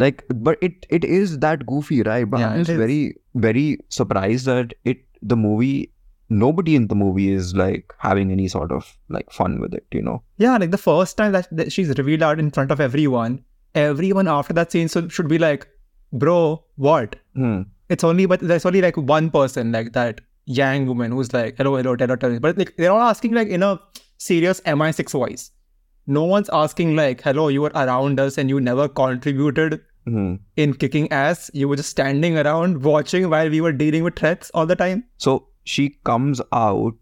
Like 0.00 0.24
but 0.46 0.58
it 0.66 0.86
it 0.96 1.04
is 1.04 1.38
that 1.44 1.64
goofy 1.66 2.02
right? 2.08 2.28
But 2.32 2.40
Yeah, 2.40 2.50
i'm 2.50 2.64
just 2.64 2.78
very 2.80 3.16
very 3.34 3.78
surprised 3.88 4.46
that 4.46 4.74
it 4.84 5.04
the 5.22 5.36
movie 5.36 5.91
nobody 6.38 6.74
in 6.76 6.86
the 6.88 6.94
movie 6.94 7.30
is 7.32 7.54
like 7.54 7.92
having 7.98 8.30
any 8.32 8.48
sort 8.48 8.72
of 8.72 8.96
like 9.08 9.30
fun 9.38 9.60
with 9.60 9.74
it 9.74 9.84
you 9.92 10.02
know 10.02 10.22
Yeah, 10.38 10.56
like 10.58 10.70
the 10.70 10.78
first 10.78 11.16
time 11.16 11.32
that, 11.32 11.48
that 11.60 11.72
she's 11.72 11.88
revealed 11.98 12.22
out 12.22 12.38
in 12.38 12.50
front 12.50 12.70
of 12.70 12.80
everyone, 12.80 13.44
everyone 13.74 14.28
after 14.28 14.52
that 14.54 14.72
scene 14.72 14.88
so, 14.88 15.08
should 15.08 15.28
be 15.28 15.38
like, 15.38 15.68
bro, 16.12 16.64
what? 16.76 17.16
hmm. 17.34 17.62
It's 17.88 18.04
only, 18.04 18.24
but 18.26 18.40
there's 18.40 18.64
only 18.64 18.80
like 18.80 18.96
one 18.96 19.30
person, 19.30 19.70
like 19.72 19.92
that 19.92 20.20
Yang 20.46 20.86
woman 20.86 21.12
who's 21.12 21.32
like, 21.34 21.56
hello, 21.58 21.76
hello, 21.76 21.94
tell 21.96 22.08
her, 22.08 22.16
tell 22.16 22.30
me. 22.30 22.38
But 22.38 22.56
like, 22.58 22.74
they're 22.76 22.90
all 22.92 23.02
asking 23.02 23.32
like 23.32 23.48
in 23.48 23.62
a 23.62 23.78
serious 24.18 24.60
MI6 24.62 25.10
voice. 25.12 25.50
No 26.06 26.24
one's 26.24 26.48
asking 26.52 26.96
like, 26.96 27.20
hello, 27.22 27.48
you 27.48 27.60
were 27.62 27.72
around 27.74 28.18
us 28.18 28.38
and 28.38 28.48
you 28.48 28.60
never 28.60 28.88
contributed 28.88 29.80
Hmm. 30.04 30.34
in 30.56 30.74
kicking 30.74 31.12
ass. 31.12 31.48
You 31.54 31.68
were 31.68 31.76
just 31.76 31.90
standing 31.90 32.36
around 32.36 32.82
watching 32.82 33.30
while 33.30 33.48
we 33.48 33.60
were 33.60 33.70
dealing 33.72 34.02
with 34.02 34.16
threats 34.16 34.50
all 34.52 34.66
the 34.66 34.74
time. 34.74 35.04
so 35.18 35.46
she 35.64 35.90
comes 36.04 36.40
out 36.52 36.94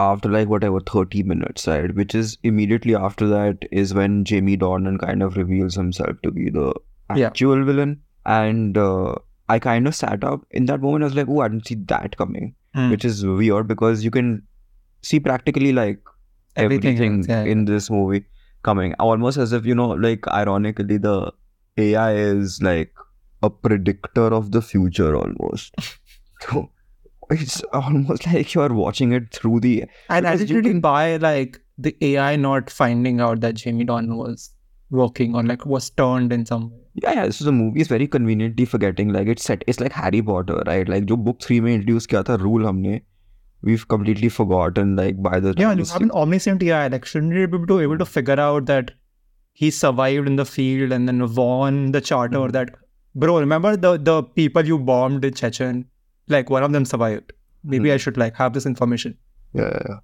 after 0.00 0.28
like 0.28 0.48
whatever 0.48 0.80
30 0.80 1.22
minutes 1.24 1.66
right? 1.66 1.94
Which 1.94 2.14
is 2.14 2.38
immediately 2.42 2.94
after 2.94 3.26
that 3.28 3.64
is 3.72 3.94
when 3.94 4.24
jamie 4.24 4.56
dornan 4.56 4.98
kind 5.00 5.22
of 5.22 5.36
reveals 5.36 5.74
himself 5.74 6.16
to 6.22 6.30
be 6.30 6.50
the 6.50 6.72
Yeah. 7.16 7.26
actual 7.28 7.64
villain. 7.64 8.00
And 8.26 8.76
uh, 8.78 9.14
i 9.48 9.58
kind 9.58 9.86
of 9.88 9.94
sat 9.94 10.22
up 10.24 10.42
in 10.50 10.66
that 10.66 10.80
moment. 10.82 11.02
I 11.04 11.06
was 11.06 11.14
like 11.14 11.28
oh 11.28 11.40
i 11.40 11.48
didn't 11.48 11.66
see 11.66 11.76
that 11.96 12.16
coming 12.16 12.54
Hmm. 12.74 12.90
which 12.90 13.04
is 13.04 13.24
weird 13.24 13.66
because 13.66 14.04
you 14.04 14.10
can 14.10 14.42
see 15.02 15.18
practically 15.18 15.72
like 15.72 16.00
Everything 16.56 16.96
everything, 16.96 17.24
yeah, 17.28 17.44
in 17.44 17.64
this 17.64 17.88
movie 17.90 18.24
coming. 18.62 18.94
Almost 18.98 19.38
as 19.38 19.52
if 19.52 19.64
you 19.64 19.74
know 19.74 19.88
like 20.06 20.26
ironically 20.28 20.98
the 20.98 21.32
ai 21.78 22.12
is 22.14 22.60
like 22.62 22.92
a 23.42 23.50
predictor 23.50 24.26
of 24.40 24.50
the 24.52 24.60
future 24.60 25.14
almost. 25.16 25.74
So 26.46 26.70
it's 27.29 27.61
almost 27.81 28.25
like 28.27 28.53
you're 28.53 28.73
watching 28.73 29.11
it 29.13 29.31
through 29.33 29.59
the 29.59 29.71
And 30.09 30.27
I 30.27 30.33
Because 30.35 30.49
you 30.49 30.61
didn't 30.61 30.81
buy 30.81 31.17
like 31.17 31.59
the 31.77 31.95
AI 32.01 32.35
not 32.35 32.69
finding 32.69 33.21
out 33.21 33.39
that 33.41 33.55
Jamie 33.55 33.85
Dornan 33.85 34.17
was 34.17 34.49
working 34.89 35.35
or 35.35 35.43
like 35.43 35.65
was 35.65 35.89
turned 35.89 36.31
in 36.39 36.45
some 36.45 36.65
way. 36.71 36.79
yeah 37.03 37.13
yeah 37.17 37.29
so 37.35 37.45
the 37.45 37.51
movie 37.59 37.81
is 37.83 37.87
very 37.91 38.07
conveniently 38.15 38.65
forgetting 38.73 39.11
like 39.13 39.29
it's 39.33 39.45
set 39.49 39.63
it's 39.71 39.79
like 39.83 39.95
harry 39.99 40.19
potter 40.27 40.57
right 40.67 40.91
like 40.93 41.05
जो 41.11 41.15
book 41.27 41.39
3 41.45 41.55
में 41.67 41.69
introduce 41.75 42.05
किया 42.11 42.21
था 42.27 42.35
rule 42.41 42.65
हमने 42.67 42.99
we've 43.69 43.85
completely 43.93 44.29
forgotten 44.35 44.91
like 44.99 45.23
by 45.29 45.33
the 45.45 45.53
Yeah, 45.61 45.69
time 45.71 45.79
you 45.81 45.85
we 45.87 45.93
have 45.93 46.05
an 46.07 46.11
omniscient 46.23 46.63
AI. 46.67 46.83
Like, 46.95 47.05
shouldn't 47.13 47.33
you 47.39 47.47
be 47.47 47.57
able 47.57 47.65
to, 47.71 47.79
able 47.87 48.01
to 48.03 48.07
figure 48.13 48.39
out 48.45 48.65
that 48.71 48.91
he 49.61 49.69
survived 49.79 50.27
in 50.31 50.35
the 50.41 50.45
field 50.49 50.91
and 50.97 51.11
then 51.11 51.21
won 51.39 51.77
the 51.95 52.01
charter? 52.09 52.41
Mhm. 52.41 52.51
That, 52.57 52.73
bro, 53.25 53.37
remember 53.45 53.71
the 53.85 53.93
the 54.09 54.17
people 54.41 54.71
you 54.73 54.79
bombed 54.91 55.27
in 55.29 55.37
Chechen? 55.41 55.79
Like, 56.28 56.50
one 56.50 56.62
of 56.62 56.72
them 56.72 56.84
survived. 56.84 57.32
Maybe 57.64 57.92
I 57.92 57.96
should 57.96 58.16
like 58.16 58.34
have 58.36 58.52
this 58.52 58.66
information. 58.66 59.16
yeah, 59.54 59.62
yeah, 59.72 59.82
yeah. 59.88 59.96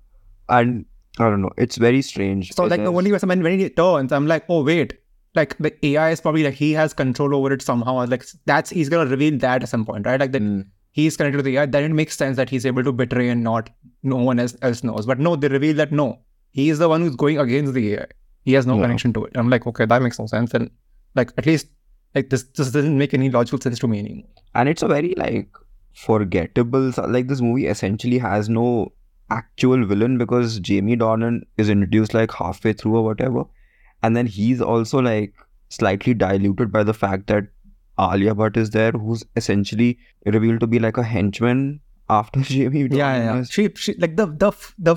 and 0.59 0.85
I 1.19 1.25
don't 1.31 1.43
know 1.43 1.51
it's 1.57 1.77
very 1.77 2.03
strange 2.03 2.53
So, 2.53 2.65
It 2.65 2.71
like, 2.71 2.83
the 2.83 2.93
only 2.93 3.11
person 3.11 3.29
when, 3.29 3.43
when 3.43 3.59
he 3.59 3.69
turns, 3.71 4.13
I'm 4.13 4.27
like, 4.27 4.45
oh, 4.49 4.63
wait. 4.65 4.95
Like, 5.37 5.57
the 5.59 5.73
AI 5.87 6.11
is 6.11 6.21
probably 6.21 6.45
like, 6.45 6.55
he 6.55 6.73
has 6.73 6.93
control 6.93 7.35
over 7.37 7.53
it 7.53 7.63
somehow. 7.63 8.05
Like, 8.07 8.25
that's, 8.47 8.71
he's 8.71 8.89
going 8.89 9.07
to 9.07 9.11
reveal 9.11 9.39
that 9.39 9.63
at 9.63 9.69
some 9.69 9.85
point, 9.85 10.07
right? 10.07 10.19
Like, 10.21 10.33
that 10.33 10.43
Mm. 10.43 10.67
he's 10.93 11.17
connected 11.17 11.39
to 11.39 11.43
the 11.43 11.57
AI. 11.59 11.67
Then 11.67 11.85
it 11.85 11.95
makes 11.95 12.17
sense 12.17 12.37
that 12.37 12.49
he's 12.51 12.67
able 12.67 12.85
to 12.85 12.93
betray 12.93 13.29
and 13.29 13.43
not, 13.43 13.71
no 14.03 14.17
one 14.17 14.39
else, 14.39 14.57
else 14.63 14.83
knows. 14.85 15.07
But 15.07 15.19
no, 15.19 15.35
they 15.37 15.49
reveal 15.49 15.75
that 15.77 15.93
no, 15.93 16.21
he 16.53 16.69
is 16.71 16.79
the 16.79 16.89
one 16.89 17.01
who's 17.03 17.17
going 17.17 17.39
against 17.39 17.75
the 17.75 17.95
AI. 17.95 18.07
He 18.45 18.53
has 18.53 18.67
no 18.67 18.77
Yeah. 18.77 18.83
connection 18.83 19.13
to 19.15 19.25
it. 19.25 19.33
I'm 19.37 19.51
like, 19.51 19.67
okay, 19.67 19.87
that 19.87 20.03
makes 20.03 20.19
no 20.19 20.27
sense. 20.27 20.55
And 20.55 20.71
like, 21.17 21.33
at 21.39 21.47
least, 21.47 21.67
like, 22.15 22.31
this, 22.31 22.45
this 22.57 22.71
doesn't 22.71 22.97
make 22.99 23.13
any 23.15 23.29
logical 23.31 23.61
sense 23.61 23.79
to 23.81 23.89
me 23.89 23.99
anymore. 24.01 24.29
and 24.57 24.69
it's 24.69 24.83
a 24.83 24.89
very 24.89 25.15
like 25.17 25.49
forgettable 25.95 26.93
like 27.09 27.29
this 27.29 27.41
movie 27.41 27.67
essentially 27.67 28.19
has 28.19 28.49
no 28.49 28.93
actual 29.31 29.85
villain 29.87 30.19
because 30.19 30.59
Jamie 30.61 30.97
Dornan 30.97 31.41
is 31.57 31.71
introduced 31.71 32.15
like 32.15 32.33
halfway 32.33 32.73
through 32.73 32.97
or 32.97 33.05
whatever 33.05 33.45
and 34.03 34.17
then 34.17 34.27
he's 34.27 34.61
also 34.61 34.99
like 35.01 35.33
slightly 35.71 36.13
diluted 36.15 36.73
by 36.73 36.83
the 36.83 36.95
fact 36.95 37.27
that 37.29 37.45
Alia 37.99 38.35
Bhatt 38.35 38.57
is 38.57 38.71
there 38.71 38.91
who's 38.91 39.25
essentially 39.37 39.99
revealed 40.27 40.61
to 40.61 40.67
be 40.67 40.79
like 40.81 40.97
a 40.97 41.03
henchman 41.05 41.81
after 42.11 42.41
Jamie 42.55 42.81
Yeah, 42.81 42.89
Dornan 42.89 43.25
yeah. 43.25 43.39
was- 43.39 43.51
She, 43.51 43.69
she 43.77 43.95
like 43.99 44.17
the 44.17 44.27
the 44.27 44.53
the 44.79 44.97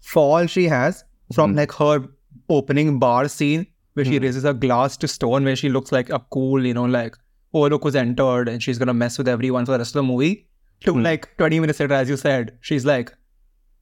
fall 0.00 0.46
she 0.46 0.64
has 0.68 1.04
from 1.32 1.52
Mhm. 1.54 1.56
like 1.56 1.72
her 1.72 2.06
opening 2.48 2.98
bar 2.98 3.28
scene 3.28 3.66
where 3.94 4.04
she 4.04 4.18
Mhm. 4.18 4.22
raises 4.22 4.44
a 4.44 4.54
glass 4.54 4.96
to 4.98 5.08
stone, 5.08 5.44
where 5.44 5.56
she 5.56 5.68
looks 5.68 5.92
like 5.92 6.10
a 6.10 6.20
cool, 6.30 6.64
you 6.66 6.74
know, 6.74 6.84
like 6.84 7.16
oh 7.54 7.66
look 7.66 7.82
who's 7.82 7.96
entered 7.96 8.48
and 8.48 8.62
she's 8.62 8.78
gonna 8.78 8.94
mess 8.94 9.18
with 9.18 9.28
everyone 9.28 9.66
for 9.66 9.72
the 9.72 9.78
rest 9.78 9.90
of 9.96 10.00
the 10.00 10.02
movie. 10.02 10.46
To 10.80 10.94
mm. 10.94 11.02
like 11.04 11.36
20 11.36 11.60
minutes 11.60 11.78
later, 11.80 11.94
as 11.94 12.08
you 12.08 12.16
said, 12.16 12.56
she's 12.62 12.86
like 12.86 13.12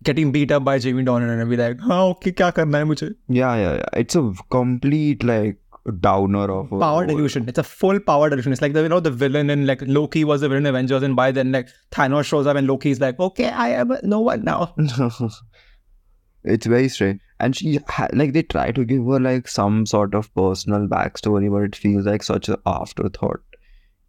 getting 0.03 0.33
beat 0.33 0.51
up 0.51 0.65
by 0.65 0.79
Jamie 0.79 1.05
Dornan 1.05 1.41
and 1.41 1.51
be 1.51 1.57
like, 1.57 1.79
oh, 1.85 2.11
okay, 2.11 2.33
kya 2.33 2.55
karna 2.55 2.79
hai 2.79 2.85
mujhe? 2.85 3.15
Yeah, 3.29 3.55
yeah, 3.57 3.75
yeah. 3.75 4.01
It's 4.01 4.17
a 4.17 4.33
complete 4.51 5.23
like 5.23 5.59
downer 6.01 6.51
of 6.51 6.73
a, 6.73 6.79
power 6.79 7.07
delusion. 7.07 7.49
It's 7.49 7.59
a 7.59 7.63
full 7.63 8.01
power 8.01 8.31
delusion. 8.31 8.53
It's 8.53 8.63
like 8.63 8.73
the 8.73 8.83
you 8.83 8.89
know 8.89 9.01
the 9.01 9.11
villain 9.11 9.51
in 9.51 9.67
like 9.67 9.83
Loki 9.83 10.25
was 10.25 10.41
the 10.41 10.49
villain 10.49 10.67
in 10.67 10.71
Avengers, 10.75 11.03
and 11.03 11.17
by 11.17 11.31
then 11.33 11.53
like 11.53 11.69
Thanos 11.91 12.25
shows 12.25 12.47
up 12.47 12.57
and 12.57 12.67
Loki's 12.67 13.01
like, 13.01 13.19
okay, 13.19 13.49
I 13.49 13.71
am 13.71 13.97
no 14.03 14.21
one 14.21 14.45
now. 14.45 14.75
it's 16.45 16.67
very 16.67 16.89
strange, 16.89 17.21
and 17.41 17.57
she 17.57 17.79
ha- 17.89 18.09
like 18.13 18.33
they 18.33 18.43
try 18.43 18.71
to 18.73 18.85
give 18.85 19.05
her 19.07 19.21
like 19.21 19.49
some 19.49 19.87
sort 19.87 20.15
of 20.15 20.33
personal 20.35 20.87
backstory, 20.87 21.51
but 21.51 21.63
it 21.63 21.77
feels 21.77 22.07
like 22.07 22.23
such 22.23 22.49
an 22.49 22.57
afterthought. 22.67 23.41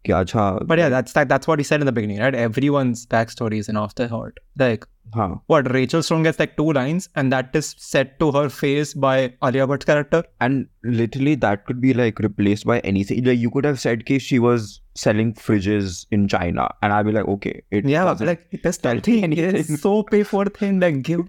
Achha. 0.08 0.66
But 0.66 0.78
yeah, 0.78 0.88
that's 0.88 1.12
that, 1.12 1.28
that's 1.28 1.46
what 1.46 1.58
he 1.58 1.64
said 1.64 1.80
in 1.80 1.86
the 1.86 1.92
beginning, 1.92 2.18
right? 2.18 2.34
Everyone's 2.34 3.06
backstory 3.06 3.58
is 3.58 3.68
an 3.68 3.76
afterthought. 3.76 4.38
Like, 4.56 4.86
huh. 5.14 5.36
what 5.46 5.70
Rachel 5.72 6.02
Stone 6.02 6.22
gets 6.22 6.38
like 6.38 6.56
two 6.56 6.72
lines, 6.72 7.08
and 7.14 7.32
that 7.32 7.54
is 7.54 7.74
said 7.78 8.18
to 8.20 8.32
her 8.32 8.48
face 8.48 8.94
by 8.94 9.34
Alia 9.44 9.66
Bhatt's 9.66 9.84
character. 9.84 10.24
And 10.40 10.68
literally, 10.82 11.34
that 11.36 11.66
could 11.66 11.80
be 11.80 11.92
like 11.92 12.18
replaced 12.18 12.64
by 12.64 12.80
anything. 12.80 13.24
Like, 13.24 13.38
you 13.38 13.50
could 13.50 13.64
have 13.64 13.80
said, 13.80 14.06
"Case 14.06 14.22
she 14.22 14.38
was 14.38 14.80
selling 14.94 15.34
fridges 15.34 16.06
in 16.10 16.28
China," 16.28 16.68
and 16.82 16.92
I'd 16.92 17.06
be 17.06 17.12
like, 17.12 17.28
"Okay, 17.28 17.62
it 17.70 17.84
yeah, 17.84 18.04
like 18.04 18.46
it 18.50 18.64
is 18.64 18.76
stealthy 18.76 19.22
and 19.22 19.34
it's 19.34 19.80
so 19.80 20.02
pay 20.02 20.22
for 20.22 20.46
thing. 20.46 20.80
Like, 20.80 21.02
give 21.02 21.26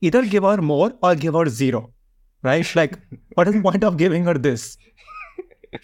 either 0.00 0.24
give 0.26 0.42
her 0.42 0.56
more 0.56 0.92
or 1.02 1.14
give 1.14 1.34
her 1.34 1.46
zero, 1.48 1.92
right? 2.42 2.74
Like, 2.74 2.98
what 3.34 3.46
is 3.46 3.54
the 3.54 3.60
point 3.60 3.84
of 3.84 3.96
giving 3.96 4.24
her 4.24 4.34
this?" 4.34 4.76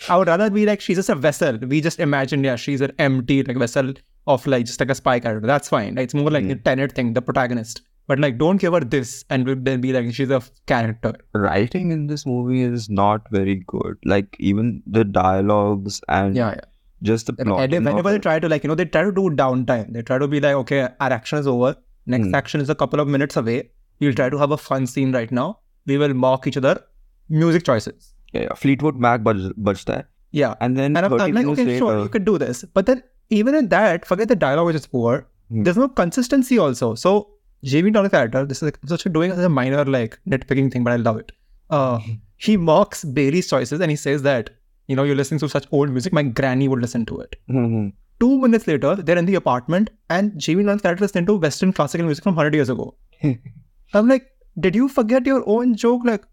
I 0.09 0.17
would 0.17 0.29
rather 0.29 0.51
be 0.51 0.67
like 0.67 0.81
she's 0.81 0.97
just 0.97 1.09
a 1.09 1.15
vessel. 1.15 1.59
We 1.59 1.81
just 1.81 2.01
imagine, 2.01 2.43
yeah, 2.45 2.57
she's 2.57 2.81
an 2.81 2.93
empty 2.99 3.43
like 3.43 3.57
vessel 3.57 3.93
of 4.27 4.47
like 4.47 4.67
just 4.67 4.81
like 4.81 4.91
a 4.91 4.95
spy 4.95 5.21
character. 5.21 5.47
That's 5.47 5.69
fine. 5.69 5.97
It's 5.99 6.15
more 6.15 6.31
like 6.31 6.43
Hmm. 6.45 6.49
the 6.49 6.57
Tenet 6.57 6.93
thing, 6.93 7.13
the 7.13 7.23
protagonist. 7.23 7.83
But 8.09 8.21
like, 8.21 8.39
don't 8.39 8.59
give 8.59 8.73
her 8.73 8.81
this 8.81 9.25
and 9.31 9.47
then 9.67 9.81
be 9.81 9.93
like 9.93 10.13
she's 10.15 10.31
a 10.31 10.41
character. 10.67 11.13
writing 11.35 11.91
in 11.91 12.07
this 12.07 12.25
movie 12.27 12.63
is 12.63 12.89
not 12.89 13.23
very 13.31 13.57
good. 13.67 13.97
Like 14.05 14.37
even 14.39 14.83
the 14.87 15.05
dialogues 15.05 16.01
and 16.09 16.35
Yeah, 16.37 16.51
yeah. 16.57 16.61
just 17.03 17.27
the 17.27 17.33
plot. 17.35 17.61
And 17.73 17.85
whenever 17.85 18.11
they 18.13 18.19
try 18.19 18.39
to 18.39 18.49
like, 18.49 18.63
you 18.65 18.69
know, 18.69 18.75
they 18.75 18.85
try 18.85 19.03
to 19.03 19.13
do 19.13 19.31
downtime. 19.31 19.93
They 19.93 20.03
try 20.03 20.19
to 20.19 20.29
be 20.29 20.41
like, 20.41 20.55
okay, 20.65 20.89
our 21.01 21.13
action 21.13 21.39
is 21.39 21.47
over. 21.47 21.77
Next 22.07 22.27
Hmm. 22.29 22.35
action 22.35 22.61
is 22.61 22.71
a 22.71 22.75
couple 22.75 23.01
of 23.01 23.09
minutes 23.09 23.37
away. 23.37 23.71
We'll 24.01 24.15
try 24.15 24.29
to 24.31 24.39
have 24.39 24.51
a 24.53 24.57
fun 24.57 24.87
scene 24.87 25.13
right 25.13 25.31
now. 25.33 25.61
We 25.87 25.99
will 25.99 26.15
mock 26.15 26.47
each 26.47 26.57
other. 26.57 26.81
Music 27.29 27.65
choices. 27.65 28.13
Yeah. 28.43 28.55
Fleetwood 28.55 28.97
Mac 28.97 29.21
baj, 29.23 29.53
bajta. 29.55 30.05
Yeah. 30.33 30.55
and 30.61 30.77
then 30.77 30.97
And 30.97 31.07
I'm, 31.07 31.13
I'm 31.21 31.33
like, 31.35 31.47
okay, 31.47 31.79
sure, 31.79 32.03
you 32.03 32.09
could 32.09 32.25
do 32.25 32.39
this. 32.39 32.65
But 32.75 32.87
then 32.87 33.03
even 33.31 33.55
in 33.55 33.69
that, 33.69 34.05
forget 34.05 34.29
the 34.29 34.37
dialogue 34.37 34.67
which 34.67 34.77
is 34.77 34.87
poor. 34.87 35.27
Hmm. 35.49 35.63
There's 35.63 35.77
no 35.77 35.89
consistency 35.89 36.59
also. 36.59 36.95
So 36.95 37.29
Jamie 37.65 37.91
Dornan 37.91 38.11
character, 38.11 38.45
this 38.45 38.59
is 38.59 38.63
like, 38.65 38.79
such 38.87 39.07
a 39.07 39.09
doing 39.09 39.31
as 39.33 39.39
a 39.39 39.49
minor 39.49 39.85
like 39.85 40.19
nitpicking 40.29 40.73
thing, 40.73 40.85
but 40.85 40.93
I 40.93 40.97
love 40.97 41.19
it. 41.19 41.33
Uh, 41.71 41.99
he 42.37 42.57
mocks 42.57 43.05
Bailey's 43.05 43.49
choices 43.49 43.81
and 43.81 43.91
he 43.91 43.97
says 43.97 44.23
that, 44.23 44.51
you 44.89 44.95
know, 44.97 45.03
you're 45.03 45.17
listening 45.17 45.41
to 45.41 45.49
such 45.49 45.67
old 45.73 45.91
music, 45.91 46.13
my 46.13 46.23
granny 46.23 46.69
would 46.69 46.81
listen 46.81 47.07
to 47.07 47.19
it. 47.21 47.37
Mhm. 47.51 47.93
Two 48.19 48.39
minutes 48.41 48.67
later, 48.67 48.95
they're 48.97 49.19
in 49.19 49.27
the 49.27 49.35
apartment 49.35 49.91
and 50.09 50.39
Jamie 50.39 50.65
Dornan's 50.65 50.83
character 50.83 51.05
is 51.05 51.13
to 51.13 51.37
Western 51.37 51.73
classical 51.73 52.07
music 52.07 52.25
from 52.25 52.35
100 52.35 52.55
years 52.55 52.71
ago. 52.71 52.95
I'm 53.95 54.09
like, 54.09 54.31
did 54.59 54.75
you 54.75 54.89
forget 54.89 55.27
your 55.27 55.43
own 55.47 55.75
joke? 55.77 56.03
Like, 56.05 56.25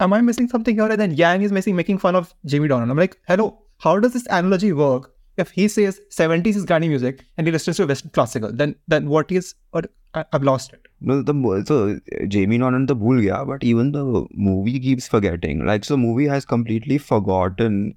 am 0.00 0.12
I 0.12 0.20
missing 0.20 0.48
something 0.48 0.74
here? 0.74 0.88
And 0.88 1.00
then 1.00 1.12
Yang 1.12 1.42
is 1.42 1.52
missing, 1.52 1.76
making 1.76 1.98
fun 1.98 2.16
of 2.16 2.34
Jamie 2.44 2.68
Dornan. 2.68 2.90
I'm 2.90 2.96
like, 2.96 3.18
hello, 3.28 3.62
how 3.78 3.98
does 3.98 4.12
this 4.14 4.26
analogy 4.30 4.72
work? 4.72 5.12
If 5.36 5.50
he 5.52 5.68
says 5.68 6.00
70s 6.10 6.56
is 6.56 6.64
granny 6.66 6.88
music 6.88 7.24
and 7.38 7.46
he 7.46 7.52
listens 7.52 7.76
to 7.78 7.86
Western 7.86 8.10
classical, 8.10 8.52
then 8.52 8.74
then 8.88 9.08
what 9.08 9.30
is? 9.30 9.54
I, 9.72 10.24
I've 10.32 10.42
lost 10.42 10.72
it. 10.72 10.86
No, 11.00 11.22
the 11.22 11.64
so 11.66 11.98
Jamie 12.26 12.58
Dornan 12.58 12.88
the 12.88 12.96
bhul 12.96 13.22
gaya, 13.22 13.44
but 13.46 13.62
even 13.62 13.92
the 13.92 14.26
movie 14.34 14.80
keeps 14.80 15.06
forgetting. 15.08 15.64
Like, 15.64 15.84
so 15.84 15.96
movie 15.96 16.26
has 16.26 16.44
completely 16.44 16.98
forgotten 16.98 17.94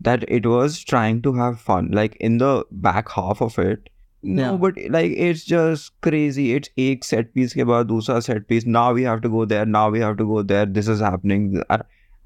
that 0.00 0.24
it 0.28 0.44
was 0.44 0.80
trying 0.80 1.22
to 1.22 1.32
have 1.34 1.60
fun. 1.60 1.90
Like 1.92 2.16
in 2.16 2.38
the 2.38 2.64
back 2.70 3.08
half 3.08 3.40
of 3.40 3.58
it, 3.58 3.88
no, 4.23 4.43
Yeah. 4.43 4.57
but 4.63 4.77
like 4.95 5.11
it's 5.27 5.43
just 5.45 5.91
crazy. 6.07 6.45
It's 6.59 6.69
एक 6.85 7.03
set 7.09 7.33
piece 7.37 7.53
के 7.53 7.63
बाद 7.71 7.87
दूसरा 7.87 8.19
set 8.27 8.47
piece. 8.51 8.65
Now 8.77 8.85
we 8.99 9.03
have 9.09 9.21
to 9.25 9.29
go 9.35 9.45
there. 9.53 9.65
Now 9.65 9.89
we 9.95 9.99
have 10.05 10.17
to 10.21 10.25
go 10.31 10.41
there. 10.53 10.65
This 10.79 10.87
is 10.95 10.99
happening. 11.09 11.45
I- 11.69 11.81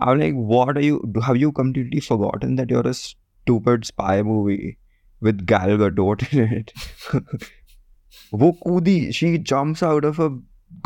I'm 0.05 0.19
like, 0.19 0.33
what 0.51 0.77
are 0.77 0.85
you? 0.89 0.99
Have 1.25 1.37
you 1.37 1.51
completely 1.57 1.99
forgotten 2.05 2.55
that 2.61 2.71
you're 2.75 2.87
a 2.87 2.93
stupid 2.99 3.85
spy 3.89 4.21
movie 4.29 4.77
with 5.27 5.45
Gal 5.51 5.75
Gadot 5.83 6.23
in 6.33 6.53
it? 6.61 6.73
वो 8.41 8.51
कूदी 8.65 8.95
she 9.17 9.29
jumps 9.51 9.83
out 9.83 10.05
of 10.09 10.19
a 10.19 10.29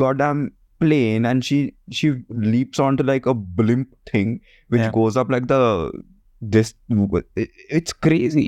goddamn 0.01 0.41
plane 0.83 1.25
and 1.31 1.45
she 1.49 1.57
she 1.99 2.11
leaps 2.29 2.79
onto 2.87 3.03
like 3.09 3.25
a 3.25 3.33
blimp 3.59 3.93
thing 4.11 4.33
which 4.75 4.81
Yeah. 4.81 4.91
goes 4.97 5.17
up 5.21 5.31
like 5.35 5.47
the 5.51 5.59
this 6.55 6.73
it- 7.43 7.49
it's 7.79 7.93
crazy 8.07 8.45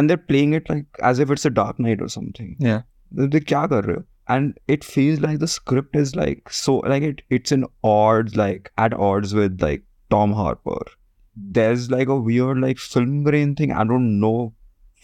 and 0.00 0.10
they're 0.12 0.24
playing 0.32 0.52
it 0.58 0.68
like 0.74 1.00
as 1.12 1.22
if 1.24 1.30
it's 1.36 1.46
a 1.50 1.52
dark 1.58 1.78
knight 1.86 2.02
or 2.06 2.08
something 2.16 2.54
Yeah. 2.68 2.80
they 3.20 3.26
they 3.34 3.40
kya 3.52 3.62
kar 3.74 3.82
rahe 3.88 3.96
ho? 3.98 4.04
and 4.36 4.58
it 4.76 4.84
feels 4.94 5.22
like 5.26 5.38
the 5.44 5.48
script 5.56 5.96
is 6.00 6.14
like 6.22 6.50
so 6.62 6.74
like 6.94 7.06
it 7.10 7.22
it's 7.38 7.54
in 7.58 7.64
odds 7.92 8.36
like 8.40 8.68
at 8.86 8.96
odds 9.10 9.34
with 9.40 9.64
like 9.68 9.82
tom 10.14 10.34
harper 10.40 10.78
there's 11.58 11.90
like 11.90 12.08
a 12.08 12.16
weird 12.28 12.60
like 12.60 12.78
film 12.78 13.22
grain 13.24 13.54
thing 13.60 13.72
i 13.72 13.84
don't 13.92 14.08
know 14.20 14.52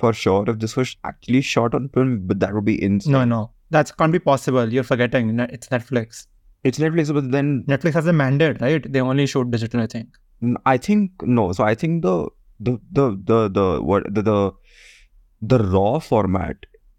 for 0.00 0.12
sure 0.12 0.44
if 0.52 0.58
this 0.58 0.76
was 0.76 0.94
actually 1.10 1.40
shot 1.40 1.74
on 1.74 1.88
film 1.98 2.14
but 2.30 2.40
that 2.40 2.54
would 2.54 2.64
be 2.64 2.76
insane 2.82 3.12
No, 3.12 3.24
no, 3.24 3.50
that 3.70 3.92
can't 3.96 4.12
be 4.12 4.18
possible. 4.18 4.72
You're 4.72 4.82
forgetting. 4.88 5.30
It's 5.40 5.68
Netflix. 5.68 6.26
it's 6.68 6.78
netflix 6.82 7.12
but 7.18 7.30
then 7.36 7.48
Netflix 7.70 7.94
has 7.94 8.06
a 8.06 8.12
mandate, 8.12 8.60
right? 8.60 8.84
They 8.96 9.00
only 9.00 9.26
shoot 9.26 9.50
digital, 9.54 9.80
I 9.80 9.86
think. 9.86 10.18
I 10.72 10.76
think 10.76 11.22
no. 11.22 11.46
So 11.52 11.64
I 11.64 11.74
think 11.74 12.02
the 12.02 12.28
the 12.60 12.78
the 12.92 13.10
the 13.24 13.48
the 13.48 13.82
what 13.82 14.04
the 14.12 14.22
the, 14.22 14.52
the 15.42 15.58
raw 15.58 15.98
format 15.98 16.56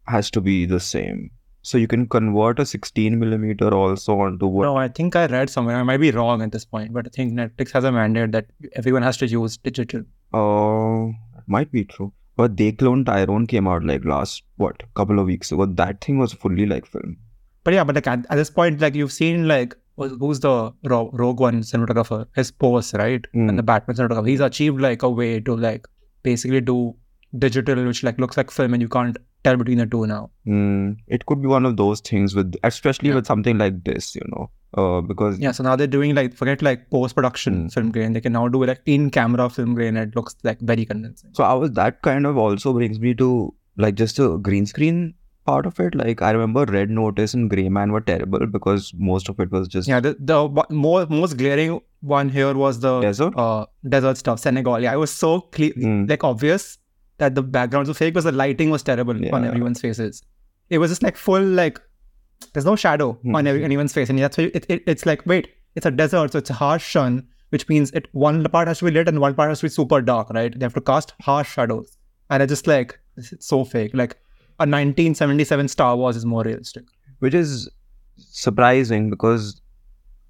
has 0.07 0.29
to 0.31 0.41
be 0.41 0.65
the 0.65 0.79
same. 0.79 1.31
So 1.63 1.77
you 1.77 1.87
can 1.87 2.07
convert 2.07 2.59
a 2.59 2.65
16 2.65 3.19
millimeter 3.19 3.73
also 3.73 4.21
onto 4.21 4.47
what 4.47 4.63
No, 4.63 4.77
I 4.77 4.87
think 4.87 5.17
I 5.17 5.25
read 5.25 5.49
somewhere. 5.49 5.75
I 5.75 5.83
might 5.83 5.97
be 5.97 6.11
wrong 6.11 6.41
at 6.41 6.53
this 6.53 6.63
point, 6.63 6.93
but 6.93 7.07
I 7.07 7.09
think 7.09 7.33
Netflix 7.33 7.71
has 7.71 7.83
a 7.83 7.91
mandate 7.91 8.31
that 8.31 8.45
everyone 8.73 9.01
has 9.01 9.17
to 9.17 9.27
use 9.27 9.57
digital. 9.57 10.03
uh 10.33 11.11
might 11.47 11.71
be 11.71 11.83
true. 11.85 12.13
But 12.37 12.55
They 12.55 12.71
Clone 12.71 13.03
Tyrone 13.03 13.47
came 13.47 13.67
out 13.67 13.83
like 13.83 14.05
last 14.05 14.43
what 14.57 14.83
couple 14.93 15.19
of 15.19 15.25
weeks 15.25 15.51
ago. 15.51 15.65
That 15.65 16.01
thing 16.01 16.19
was 16.19 16.33
fully 16.33 16.65
like 16.65 16.85
film. 16.85 17.17
But 17.63 17.73
yeah, 17.73 17.83
but 17.83 17.95
like 17.95 18.07
at, 18.07 18.25
at 18.29 18.35
this 18.35 18.49
point, 18.49 18.79
like 18.79 18.95
you've 18.95 19.11
seen 19.11 19.47
like 19.47 19.75
who's 19.97 20.11
who's 20.19 20.39
the 20.39 20.71
Ro- 20.93 21.09
Rogue 21.13 21.39
One 21.39 21.61
cinematographer, 21.61 22.25
his 22.35 22.51
pose, 22.51 22.93
right? 22.93 23.21
Mm. 23.35 23.49
And 23.49 23.59
the 23.59 23.63
Batman 23.63 23.95
cinematographer. 23.97 24.27
He's 24.29 24.39
achieved 24.39 24.79
like 24.81 25.03
a 25.03 25.09
way 25.09 25.39
to 25.41 25.55
like 25.55 25.87
basically 26.23 26.61
do 26.61 26.95
digital, 27.37 27.85
which 27.85 28.03
like 28.03 28.19
looks 28.19 28.37
like 28.37 28.51
film, 28.51 28.73
and 28.73 28.81
you 28.81 28.87
can't 28.89 29.17
tell 29.43 29.57
between 29.57 29.77
the 29.77 29.85
two 29.85 30.05
now. 30.07 30.29
Mm, 30.47 30.97
it 31.07 31.25
could 31.25 31.41
be 31.41 31.47
one 31.47 31.65
of 31.65 31.77
those 31.77 31.99
things 32.01 32.35
with, 32.35 32.53
especially 32.63 33.09
Yeah. 33.09 33.15
with 33.15 33.27
something 33.27 33.57
like 33.57 33.83
this, 33.83 34.15
you 34.15 34.21
know, 34.35 34.49
uh, 34.77 35.01
because 35.01 35.37
Yeah, 35.39 35.51
so 35.51 35.63
now 35.63 35.75
they're 35.75 35.87
doing 35.95 36.15
like 36.15 36.33
forget 36.33 36.61
like 36.61 36.89
post 36.89 37.15
production 37.15 37.65
Mm. 37.65 37.73
film 37.73 37.91
grain. 37.91 38.13
They 38.13 38.21
can 38.21 38.33
now 38.33 38.47
do 38.47 38.63
like 38.65 38.81
in 38.85 39.09
camera 39.09 39.49
film 39.49 39.75
grain. 39.75 39.95
And 39.95 40.09
it 40.09 40.15
looks 40.15 40.35
like 40.43 40.59
very 40.61 40.85
convincing. 40.85 41.29
So 41.33 41.43
I 41.43 41.53
was 41.53 41.71
that 41.73 42.01
kind 42.01 42.25
of 42.25 42.37
also 42.37 42.73
brings 42.73 42.99
me 42.99 43.13
to 43.15 43.53
like 43.77 43.95
just 43.95 44.19
a 44.19 44.37
green 44.49 44.65
screen 44.65 45.13
part 45.49 45.65
of 45.69 45.79
it. 45.85 45.95
Like 46.01 46.21
I 46.21 46.31
remember 46.35 46.63
Red 46.75 46.89
Notice 46.99 47.33
and 47.39 47.49
Grey 47.53 47.67
Man 47.77 47.91
were 47.97 48.01
terrible 48.09 48.45
because 48.55 48.91
most 49.11 49.29
of 49.33 49.39
it 49.45 49.51
was 49.57 49.67
just 49.75 49.87
Yeah, 49.93 49.99
the 50.07 50.15
the 50.31 50.39
more 50.85 51.05
most 51.09 51.37
glaring 51.43 51.79
one 52.15 52.29
here 52.37 52.53
was 52.63 52.79
the 52.87 52.93
desert. 53.07 53.37
uh, 53.45 53.65
desert 53.97 54.17
stuff, 54.23 54.39
Senegal. 54.47 54.79
Yeah, 54.87 54.93
it 54.99 55.03
was 55.05 55.11
so 55.25 55.33
clear, 55.57 55.71
Mm. 55.89 56.09
like 56.13 56.23
obvious 56.31 56.67
that 57.23 57.35
the 57.41 57.43
backgrounds 57.59 57.89
were 57.93 57.99
fake 57.99 58.13
because 58.13 58.25
the 58.31 58.37
lighting 58.43 58.69
was 58.77 58.83
terrible 58.89 59.21
on 59.39 59.45
everyone's 59.51 59.81
faces. 59.87 60.23
It 60.69 60.77
was 60.85 60.91
just 60.95 61.03
like 61.09 61.17
full 61.27 61.49
like 61.61 61.79
there's 62.53 62.65
no 62.65 62.75
shadow 62.75 63.09
on 63.35 63.43
Mhm. 63.43 63.47
every, 63.51 63.63
anyone's 63.67 63.93
face, 63.93 64.09
and 64.11 64.19
that's 64.19 64.37
why 64.37 64.51
it, 64.59 64.65
it, 64.75 64.83
it's 64.95 65.05
like 65.11 65.25
wait, 65.31 65.47
it's 65.75 65.85
a 65.91 65.91
desert, 66.03 66.33
so 66.33 66.39
it's 66.43 66.49
a 66.55 66.57
harsh 66.61 66.91
sun, 66.97 67.23
which 67.55 67.67
means 67.69 67.91
it 68.01 68.07
one 68.27 68.43
part 68.55 68.67
has 68.67 68.79
to 68.83 68.85
be 68.89 68.91
lit 68.97 69.07
and 69.11 69.19
one 69.23 69.33
part 69.39 69.49
has 69.49 69.59
to 69.63 69.65
be 69.69 69.69
super 69.77 70.01
dark, 70.09 70.29
right? 70.39 70.57
They 70.59 70.65
have 70.65 70.73
to 70.79 70.81
cast 70.91 71.13
harsh 71.29 71.53
shadows, 71.59 71.97
and 72.29 72.43
it's 72.43 72.51
just 72.57 72.67
like 72.73 72.99
it's 73.15 73.33
so 73.53 73.63
fake. 73.73 73.91
Like 74.03 74.15
a 74.58 74.66
1977 74.66 75.68
Star 75.68 75.96
Wars 75.96 76.16
is 76.16 76.26
more 76.26 76.42
realistic. 76.44 76.84
which 77.20 77.34
is 77.38 77.68
surprising 78.30 79.10
because 79.10 79.60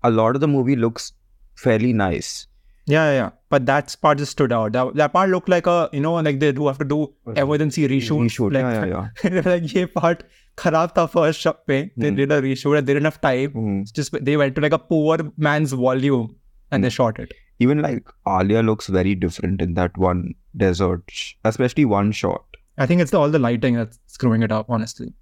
a 0.02 0.10
lot 0.10 0.34
of 0.34 0.40
the 0.40 0.48
movie 0.48 0.76
looks 0.76 1.12
fairly 1.54 1.92
nice. 1.92 2.46
Yeah, 2.86 3.04
yeah, 3.10 3.14
yeah. 3.14 3.30
But 3.48 3.66
that 3.66 3.94
part 4.02 4.18
just 4.18 4.32
stood 4.32 4.52
out. 4.52 4.72
That, 4.72 4.94
that 4.96 5.12
part 5.12 5.30
looked 5.30 5.48
like 5.48 5.66
a, 5.66 5.88
you 5.92 6.00
know, 6.00 6.14
like 6.14 6.40
they 6.40 6.50
do 6.52 6.66
have 6.66 6.78
to 6.78 6.84
do 6.84 7.12
emergency 7.36 7.86
reshoot. 7.88 8.24
Reshoot, 8.28 8.52
Like, 8.52 8.62
yeah, 8.64 8.84
yeah, 8.84 9.08
yeah. 9.36 9.50
like 9.52 9.62
ये 9.74 9.86
part 9.94 10.24
खराब 10.58 10.92
था 10.98 11.08
first 11.12 11.40
shot 11.40 11.60
पे. 11.68 11.78
They 11.96 12.08
Hmm. 12.10 12.16
did 12.16 12.32
a 12.32 12.40
reshoot 12.42 12.76
and 12.78 12.86
they 12.86 12.94
didn't 12.98 13.10
have 13.10 13.20
time. 13.26 13.52
Mhm. 13.62 13.80
It's 13.82 13.92
just 14.00 14.18
they 14.30 14.36
went 14.42 14.56
to 14.56 14.60
like 14.66 14.72
a 14.72 14.80
poor 14.94 15.18
man's 15.48 15.72
volume 15.84 16.26
and 16.70 16.84
they 16.84 16.90
Hmm. 16.92 16.98
shot 16.98 17.20
it. 17.26 17.32
Even 17.66 17.80
like 17.86 18.10
Alia 18.36 18.62
looks 18.70 18.88
very 18.88 19.14
different 19.26 19.62
in 19.68 19.74
that 19.74 19.96
one 20.06 20.24
desert, 20.66 21.04
sh- 21.20 21.34
especially 21.52 21.84
one 21.94 22.10
shot. 22.24 22.45
I 22.77 22.85
think 22.85 23.01
it's 23.01 23.11
the, 23.11 23.19
all 23.19 23.29
the 23.29 23.39
lighting 23.39 23.75
that's 23.75 23.99
screwing 24.07 24.43
it 24.43 24.51
up, 24.51 24.67
honestly. 24.69 25.13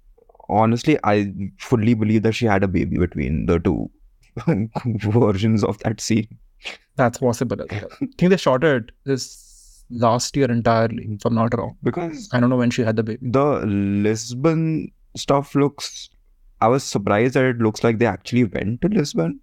Honestly, 0.48 0.98
I 1.04 1.32
fully 1.58 1.94
believe 1.94 2.22
that 2.22 2.32
she 2.32 2.46
had 2.46 2.62
a 2.62 2.68
baby 2.68 2.98
between 2.98 3.46
the 3.46 3.58
two 3.58 3.90
versions 5.10 5.64
of 5.64 5.78
that 5.80 6.00
scene. 6.00 6.28
That's 6.96 7.18
possible. 7.18 7.56
I 7.70 7.80
think 8.18 8.30
they 8.30 8.36
shot 8.36 8.64
it 8.64 8.90
this 9.04 9.82
last 9.90 10.36
year 10.36 10.50
entirely, 10.50 11.06
if 11.10 11.24
I'm 11.24 11.34
not 11.34 11.56
wrong. 11.56 11.76
Because 11.82 12.28
I 12.32 12.40
don't 12.40 12.50
know 12.50 12.56
when 12.56 12.70
she 12.70 12.82
had 12.82 12.96
the 12.96 13.02
baby. 13.02 13.18
the 13.30 13.64
Lisbon 13.66 14.90
stuff 15.16 15.54
looks. 15.54 16.10
I 16.60 16.68
was 16.68 16.84
surprised 16.84 17.34
that 17.34 17.44
it 17.44 17.58
looks 17.58 17.84
like 17.84 17.98
they 17.98 18.06
actually 18.06 18.44
went 18.44 18.80
to 18.82 18.88
Lisbon 18.88 19.40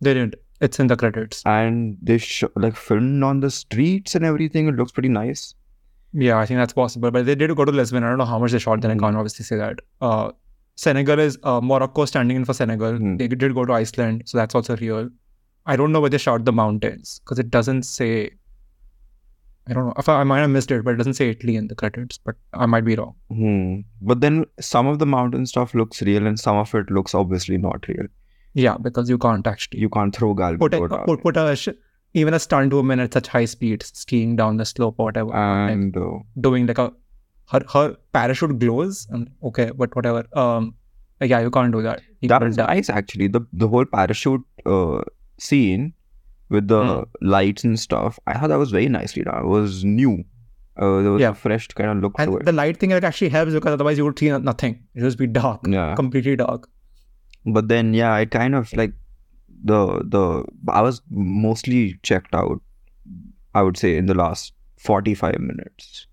They 0.00 0.14
didn't. 0.14 0.36
It's 0.60 0.80
in 0.80 0.86
the 0.86 0.96
credits. 0.96 1.42
and 1.44 1.98
they 2.02 2.16
sh- 2.18 2.44
like 2.56 2.76
filmed 2.76 3.22
on 3.22 3.40
the 3.40 3.50
streets 3.50 4.14
and 4.14 4.24
everything. 4.24 4.68
It 4.68 4.76
looks 4.76 4.92
pretty 4.92 5.10
nice. 5.10 5.54
Yeah, 6.18 6.38
I 6.38 6.46
think 6.46 6.58
that's 6.58 6.72
possible. 6.72 7.10
But 7.10 7.26
they 7.26 7.34
did 7.34 7.54
go 7.56 7.64
to 7.66 7.72
Lisbon. 7.72 8.02
I 8.02 8.08
don't 8.08 8.18
know 8.18 8.24
how 8.24 8.38
much 8.38 8.52
they 8.52 8.58
shot 8.58 8.80
there. 8.80 8.90
I 8.90 8.96
can't 8.96 9.16
obviously 9.16 9.44
say 9.44 9.56
that. 9.56 9.80
Uh, 10.00 10.32
Senegal 10.76 11.18
is 11.18 11.38
uh, 11.42 11.60
Morocco 11.62 12.04
standing 12.06 12.36
in 12.38 12.44
for 12.46 12.54
Senegal. 12.54 12.92
Mhm. 12.92 13.18
They 13.18 13.28
did 13.28 13.54
go 13.54 13.64
to 13.66 13.72
Iceland, 13.72 14.22
so 14.26 14.38
that's 14.38 14.54
also 14.54 14.76
real. 14.76 15.10
I 15.66 15.76
don't 15.76 15.92
know 15.92 16.00
where 16.00 16.10
they 16.10 16.18
shot 16.18 16.44
the 16.46 16.52
mountains 16.52 17.20
because 17.24 17.38
it 17.38 17.50
doesn't 17.50 17.82
say. 17.84 18.30
I 19.68 19.72
don't 19.72 19.86
know. 19.86 19.94
If 19.98 20.08
I, 20.08 20.20
I 20.20 20.24
might 20.24 20.40
have 20.40 20.50
missed 20.50 20.70
it, 20.70 20.84
but 20.84 20.92
it 20.94 20.96
doesn't 20.96 21.14
say 21.14 21.30
Italy 21.30 21.56
in 21.56 21.66
the 21.68 21.74
credits. 21.74 22.18
But 22.18 22.36
I 22.54 22.66
might 22.66 22.84
be 22.84 22.94
wrong. 22.94 23.14
Hmm. 23.30 23.80
But 24.00 24.20
then 24.20 24.44
some 24.60 24.86
of 24.86 25.00
the 25.00 25.06
mountain 25.06 25.44
stuff 25.44 25.74
looks 25.74 26.02
real 26.02 26.26
and 26.26 26.38
some 26.38 26.56
of 26.56 26.74
it 26.74 26.90
looks 26.90 27.14
obviously 27.14 27.58
not 27.58 27.88
real. 27.88 28.06
Yeah, 28.54 28.76
because 28.78 29.10
you 29.10 29.18
can't 29.18 29.46
actually 29.46 29.80
You 29.80 29.90
can't 29.90 30.14
throw 30.16 30.32
Gal 30.34 30.56
put 30.56 30.72
put, 30.72 31.22
put 31.22 31.36
a 31.36 31.56
even 32.22 32.34
a 32.38 32.40
stunt 32.46 32.72
woman 32.78 33.00
at 33.04 33.12
such 33.18 33.28
high 33.34 33.44
speed 33.52 33.82
skiing 34.02 34.36
down 34.40 34.56
the 34.62 34.66
slope 34.72 34.96
or 34.98 35.06
whatever, 35.10 35.30
like, 35.30 35.72
and 35.72 35.96
uh, 36.04 36.12
doing 36.48 36.66
like 36.72 36.78
a 36.86 36.92
her 37.52 37.60
her 37.72 37.84
parachute 38.18 38.58
glows 38.64 39.06
and 39.10 39.30
okay, 39.50 39.70
but 39.82 39.94
whatever. 40.00 40.22
Um, 40.44 40.74
yeah, 41.32 41.40
you 41.48 41.50
can't 41.56 41.72
do 41.76 41.82
that. 41.88 42.02
You 42.20 42.28
that 42.32 42.42
was 42.46 42.56
die. 42.62 42.66
nice 42.74 42.90
actually. 43.00 43.28
The 43.36 43.42
the 43.64 43.68
whole 43.74 43.84
parachute 43.98 44.44
uh, 44.76 45.02
scene 45.48 45.92
with 46.56 46.68
the 46.72 46.80
Hmm. 46.88 47.28
lights 47.34 47.64
and 47.68 47.78
stuff. 47.84 48.18
I 48.32 48.34
thought 48.38 48.48
that 48.54 48.58
was 48.64 48.72
very 48.78 48.88
nicely 48.96 49.22
done. 49.28 49.38
It 49.44 49.48
was 49.52 49.78
new. 49.84 50.12
Uh, 50.84 50.90
there 51.04 51.12
was 51.14 51.20
Yeah. 51.22 51.30
a 51.36 51.38
fresh 51.44 51.66
kind 51.78 51.90
of 51.92 52.02
look 52.04 52.16
to 52.18 52.22
And 52.24 52.34
it. 52.40 52.44
the 52.48 52.52
light 52.58 52.76
thing 52.82 52.90
like, 52.96 53.06
actually 53.10 53.30
helps 53.36 53.54
because 53.58 53.72
otherwise 53.78 53.98
you 54.02 54.04
would 54.08 54.18
see 54.24 54.28
nothing. 54.50 54.74
It 54.94 55.00
would 55.02 55.06
just 55.08 55.18
be 55.22 55.26
dark, 55.38 55.66
yeah. 55.76 55.94
completely 56.00 56.36
dark. 56.42 56.68
But 57.56 57.68
then 57.72 57.94
yeah, 58.00 58.16
it 58.26 58.30
kind 58.36 58.54
of 58.60 58.72
like 58.82 58.92
the 59.64 60.02
the 60.04 60.44
I 60.72 60.82
was 60.82 61.02
mostly 61.10 61.98
checked 62.02 62.34
out. 62.34 62.60
I 63.54 63.62
would 63.62 63.76
say 63.76 63.96
in 63.96 64.06
the 64.06 64.14
last 64.14 64.52
forty 64.78 65.14
five 65.14 65.38
minutes. 65.38 66.06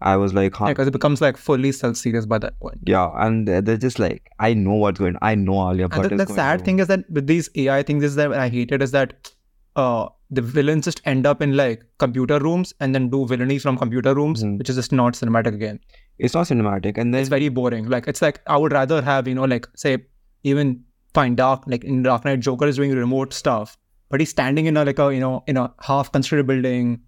I 0.00 0.16
was 0.16 0.34
like, 0.34 0.54
huh, 0.54 0.66
Because 0.66 0.88
it 0.88 0.90
becomes 0.90 1.20
like 1.22 1.36
fully 1.38 1.72
self 1.72 1.96
serious 1.96 2.26
by 2.26 2.36
that 2.38 2.58
point. 2.60 2.78
yeah, 2.86 3.10
and 3.14 3.48
they're 3.48 3.78
just 3.78 3.98
like, 3.98 4.28
I 4.38 4.52
know 4.52 4.74
what's 4.74 4.98
going. 4.98 5.16
I 5.22 5.34
know 5.34 5.70
Alia 5.70 5.88
Bhatt 5.88 6.10
And 6.10 6.20
the, 6.20 6.26
the 6.26 6.32
sad 6.34 6.62
thing 6.64 6.78
is 6.78 6.88
that 6.88 7.08
with 7.08 7.26
these 7.26 7.48
AI 7.54 7.82
things 7.82 8.04
is 8.04 8.14
that 8.16 8.32
I 8.34 8.48
hate 8.50 8.70
it 8.70 8.82
is 8.82 8.90
that 8.90 9.30
uh 9.76 10.08
the 10.30 10.42
villains 10.42 10.84
just 10.84 11.00
end 11.06 11.26
up 11.26 11.40
in 11.40 11.56
like 11.56 11.84
computer 11.98 12.38
rooms 12.38 12.74
and 12.80 12.94
then 12.94 13.08
do 13.08 13.26
villainy 13.26 13.58
from 13.58 13.78
computer 13.78 14.14
rooms, 14.14 14.42
Mhm. 14.44 14.58
which 14.58 14.68
is 14.68 14.76
just 14.76 14.92
not 14.92 15.14
cinematic 15.14 15.54
again. 15.54 15.80
it's 16.18 16.34
not 16.34 16.46
cinematic, 16.46 16.98
and 16.98 17.14
then 17.14 17.20
It's 17.22 17.30
very 17.30 17.48
boring. 17.48 17.88
Like 17.88 18.06
it's 18.06 18.20
like 18.20 18.40
I 18.46 18.56
would 18.56 18.72
rather 18.72 19.00
have, 19.00 19.26
you 19.26 19.34
know, 19.34 19.44
like 19.44 19.66
say 19.74 19.98
even 20.42 20.82
find 21.14 21.36
dark 21.36 21.64
like 21.66 21.84
in 21.84 22.02
Dark 22.02 22.24
Knight 22.24 22.40
Joker 22.40 22.66
is 22.66 22.76
doing 22.76 22.92
remote 22.92 23.32
stuff, 23.32 23.78
but 24.10 24.20
he's 24.20 24.30
standing 24.30 24.66
in 24.66 24.76
a 24.76 24.84
like 24.84 24.98
a 24.98 25.14
you 25.14 25.20
know 25.20 25.42
in 25.46 25.56
a 25.56 25.72
half 25.80 26.12
constructed 26.12 26.46
building. 26.46 27.00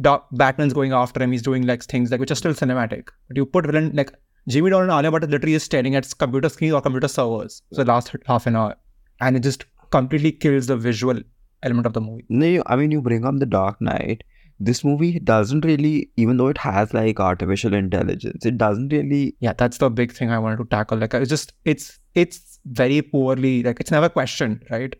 Dark, 0.00 0.24
Batman's 0.32 0.72
going 0.72 0.92
after 0.92 1.22
him. 1.22 1.32
He's 1.32 1.42
doing 1.42 1.66
like 1.66 1.82
things 1.82 2.10
like 2.10 2.20
which 2.20 2.30
are 2.30 2.36
still 2.36 2.54
cinematic. 2.54 3.08
But 3.28 3.36
you 3.36 3.44
put 3.44 3.66
villain 3.66 3.90
like 3.94 4.12
Jamie 4.48 4.70
Dornan 4.70 4.98
and 4.98 5.06
Alia 5.06 5.18
is 5.18 5.28
literally 5.28 5.52
just 5.54 5.66
staring 5.66 5.96
at 5.96 6.12
computer 6.18 6.48
screens 6.48 6.74
or 6.74 6.80
computer 6.80 7.08
servers 7.08 7.62
for 7.70 7.84
the 7.84 7.92
last 7.92 8.14
half 8.26 8.46
an 8.46 8.56
hour, 8.56 8.76
and 9.20 9.36
it 9.36 9.40
just 9.40 9.64
completely 9.90 10.32
kills 10.32 10.66
the 10.66 10.76
visual 10.76 11.20
element 11.62 11.86
of 11.86 11.92
the 11.92 12.00
movie. 12.00 12.24
No, 12.28 12.62
I 12.66 12.76
mean, 12.76 12.90
you 12.90 13.02
bring 13.02 13.24
up 13.24 13.38
the 13.38 13.46
Dark 13.46 13.80
Knight. 13.80 14.24
This 14.58 14.84
movie 14.84 15.18
doesn't 15.18 15.64
really, 15.64 16.10
even 16.16 16.36
though 16.36 16.48
it 16.48 16.58
has 16.58 16.92
like 16.92 17.18
artificial 17.18 17.74
intelligence, 17.74 18.44
it 18.44 18.58
doesn't 18.58 18.92
really. 18.92 19.36
Yeah, 19.40 19.54
that's 19.54 19.78
the 19.78 19.90
big 19.90 20.12
thing 20.12 20.30
I 20.30 20.38
wanted 20.38 20.58
to 20.58 20.64
tackle. 20.64 20.98
Like 20.98 21.14
it's 21.14 21.30
just 21.30 21.54
it's 21.64 21.98
it's 22.14 22.49
very 22.66 23.02
poorly 23.02 23.62
like 23.62 23.80
it's 23.80 23.90
never 23.90 24.08
questioned, 24.08 24.64
right? 24.70 24.94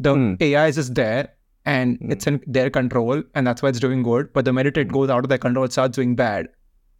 The 0.00 0.14
Hmm. 0.14 0.34
AI 0.40 0.66
is 0.68 0.76
just 0.76 0.94
there 0.94 1.28
and 1.66 1.98
Hmm. 1.98 2.12
it's 2.12 2.26
in 2.26 2.40
their 2.46 2.70
control 2.70 3.22
and 3.34 3.46
that's 3.46 3.62
why 3.62 3.68
it's 3.68 3.80
doing 3.80 4.02
good. 4.02 4.32
But 4.32 4.44
the 4.44 4.52
minute 4.52 4.76
it 4.76 4.88
goes 4.88 5.10
out 5.10 5.24
of 5.24 5.28
their 5.28 5.38
control, 5.38 5.64
it 5.64 5.72
starts 5.72 5.96
doing 5.96 6.14
bad. 6.16 6.48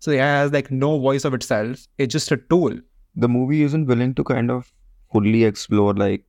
So 0.01 0.11
the 0.11 0.19
AI 0.19 0.39
has 0.43 0.53
like 0.53 0.71
no 0.71 0.99
voice 0.99 1.25
of 1.25 1.35
itself. 1.35 1.87
It's 1.99 2.13
just 2.13 2.31
a 2.33 2.37
tool 2.37 2.79
The 3.17 3.29
movie 3.29 3.63
isn't 3.63 3.87
willing 3.87 4.13
to 4.15 4.25
kind 4.25 4.51
of 4.51 4.71
fully 5.13 5.45
explore 5.45 5.95
like 5.95 6.25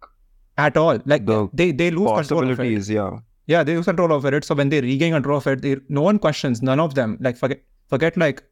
at 0.57 0.77
all. 0.77 0.99
Like 1.05 1.25
The 1.25 1.49
they 1.53 1.71
they 1.71 1.91
lose 1.91 2.11
control 2.17 2.49
of 2.51 2.59
it. 2.59 2.87
Yeah. 2.89 3.19
Yeah, 3.47 3.63
they 3.63 3.75
lose 3.75 3.85
control 3.85 4.11
of 4.13 4.25
it. 4.25 4.43
So 4.45 4.55
when 4.55 4.69
they 4.69 4.81
regain 4.81 5.13
control 5.13 5.37
of 5.39 5.47
it, 5.47 5.61
they, 5.63 5.77
no 5.89 6.01
one 6.01 6.19
questions. 6.19 6.61
None 6.61 6.79
of 6.79 6.93
them. 6.95 7.17
Like 7.19 7.37
forget 7.37 7.63
forget 7.95 8.15
like 8.17 8.43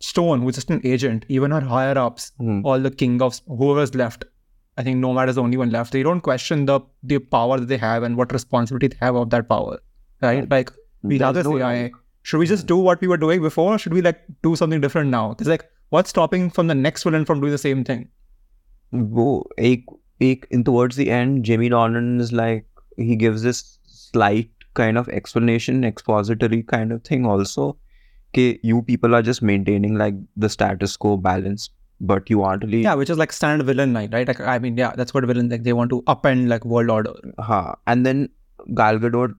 Stone, 0.00 0.42
who's 0.42 0.54
just 0.54 0.70
an 0.70 0.80
agent. 0.84 1.24
Even 1.28 1.50
her 1.50 1.60
higher 1.60 1.98
ups, 1.98 2.30
all 2.64 2.78
the 2.78 2.90
king 2.90 3.20
of 3.20 3.40
whoever's 3.48 3.94
left. 3.94 4.24
I 4.78 4.84
think 4.84 4.98
Nomad 4.98 5.28
is 5.28 5.34
the 5.34 5.42
only 5.42 5.56
one 5.56 5.70
left. 5.70 5.92
They 5.92 6.04
don't 6.04 6.20
question 6.20 6.66
the 6.66 6.80
the 7.02 7.18
power 7.36 7.58
that 7.60 7.66
they 7.70 7.78
have 7.84 8.04
and 8.08 8.16
what 8.16 8.32
responsibility 8.32 8.88
they 8.88 8.98
have 9.04 9.16
of 9.20 9.30
that 9.30 9.48
power, 9.48 9.78
right? 10.22 10.48
Like 10.48 10.70
we 11.02 11.18
rather 11.22 11.42
no 11.42 11.58
AI. 11.58 11.90
Should 12.22 12.38
we 12.38 12.46
just 12.46 12.66
do 12.66 12.76
what 12.76 13.00
we 13.00 13.08
were 13.08 13.16
doing 13.16 13.42
before? 13.42 13.78
Should 13.78 13.94
we 13.98 14.02
like 14.02 14.20
do 14.42 14.54
something 14.60 14.80
different 14.80 15.10
now? 15.10 15.32
It's 15.32 15.48
like 15.48 15.64
what's 15.96 16.10
stopping 16.10 16.48
from 16.58 16.68
the 16.68 16.76
next 16.76 17.02
villain 17.02 17.24
from 17.24 17.40
doing 17.40 17.52
the 17.52 17.58
same 17.58 17.82
thing? 17.82 18.08
Whoa, 18.90 19.46
like, 19.58 19.84
like 20.20 20.46
in 20.50 20.62
towards 20.64 20.96
the 20.96 21.10
end, 21.10 21.44
Jamie 21.44 21.70
Dornan 21.70 22.20
is 22.20 22.32
like 22.32 22.66
he 22.96 23.16
gives 23.16 23.42
this 23.42 23.78
slight 23.86 24.50
kind 24.74 24.96
of 24.96 25.08
explanation, 25.08 25.82
expository 25.84 26.62
kind 26.62 26.92
of 26.92 27.02
thing 27.02 27.26
also. 27.26 27.76
that 28.34 28.60
you 28.62 28.82
people 28.82 29.14
are 29.14 29.22
just 29.22 29.42
maintaining 29.42 29.98
like 29.98 30.14
the 30.36 30.48
status 30.48 30.96
quo 30.96 31.16
balance 31.16 31.70
but 32.00 32.30
you 32.30 32.42
aren't 32.42 32.62
really 32.64 32.82
Yeah, 32.82 32.94
which 32.94 33.10
is 33.10 33.18
like 33.18 33.32
standard 33.32 33.66
villain 33.66 33.92
line, 33.92 34.10
right? 34.12 34.26
Like 34.28 34.40
I 34.40 34.58
mean, 34.58 34.76
yeah, 34.76 34.92
that's 34.96 35.12
what 35.14 35.24
villain 35.24 35.48
like 35.48 35.62
they 35.64 35.72
want 35.72 35.90
to 35.90 36.02
upend 36.02 36.48
like 36.48 36.64
world 36.64 36.90
order. 36.90 37.14
ha. 37.38 37.76
and 37.86 38.04
then 38.06 38.28
Gal 38.74 38.98
Gadot 38.98 39.34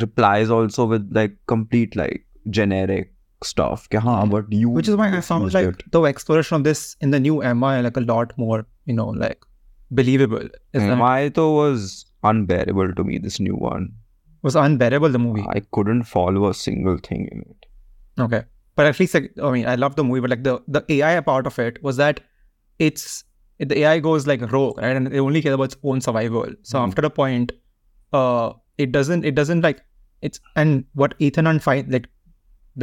replies 0.00 0.50
also 0.50 0.86
with 0.86 1.08
like 1.12 1.36
complete 1.46 1.96
like 1.96 2.24
generic 2.48 3.12
stuff 3.42 3.86
Yeah. 3.92 4.24
but 4.30 4.52
you 4.52 4.68
which 4.68 4.88
is 4.88 4.96
why 4.96 5.14
I 5.16 5.20
found 5.20 5.52
like 5.54 5.68
it. 5.68 5.82
the 5.92 6.02
exploration 6.04 6.56
of 6.56 6.64
this 6.64 6.96
in 7.00 7.10
the 7.10 7.20
new 7.20 7.40
MI 7.42 7.80
like 7.80 7.96
a 7.96 8.00
lot 8.00 8.36
more, 8.36 8.66
you 8.86 8.94
know, 8.94 9.08
like 9.08 9.42
believable. 9.90 10.48
Why 10.72 11.28
though 11.28 11.52
was 11.54 12.06
unbearable 12.22 12.94
to 12.94 13.04
me 13.04 13.18
this 13.18 13.40
new 13.40 13.56
one 13.56 13.92
was 14.42 14.54
unbearable 14.56 15.08
the 15.10 15.18
movie. 15.18 15.44
I 15.48 15.60
couldn't 15.72 16.04
follow 16.04 16.48
a 16.48 16.54
single 16.54 16.98
thing 16.98 17.28
in 17.32 17.40
it 17.40 17.66
Okay, 18.26 18.42
but 18.80 18.86
at 18.90 18.98
least 19.00 19.14
like, 19.18 19.30
I 19.46 19.50
mean, 19.54 19.66
I 19.74 19.74
love 19.84 19.96
the 20.00 20.04
movie, 20.10 20.20
but 20.26 20.30
like 20.34 20.44
the 20.48 20.54
the 20.76 20.82
AI 20.98 21.12
part 21.30 21.48
of 21.52 21.58
it 21.64 21.82
was 21.88 21.98
that 22.02 22.20
it's 22.88 23.06
the 23.72 23.78
AI 23.80 23.94
goes 24.08 24.26
like 24.32 24.44
rogue, 24.52 24.78
right, 24.84 24.96
and 25.00 25.06
they 25.14 25.20
only 25.28 25.42
care 25.46 25.52
about 25.58 25.70
its 25.72 25.76
own 25.92 26.00
survival. 26.08 26.52
So 26.70 26.78
Mhm. 26.78 26.86
after 26.88 27.06
a 27.08 27.10
point, 27.18 27.52
uh, 28.20 28.52
it 28.86 28.92
doesn't 28.98 29.24
it 29.32 29.34
doesn't 29.40 29.66
like 29.68 29.82
it's 30.28 30.40
and 30.62 30.84
what 31.02 31.14
Ethan 31.28 31.46
Hunt 31.50 31.62
find 31.66 31.92
like 31.96 32.08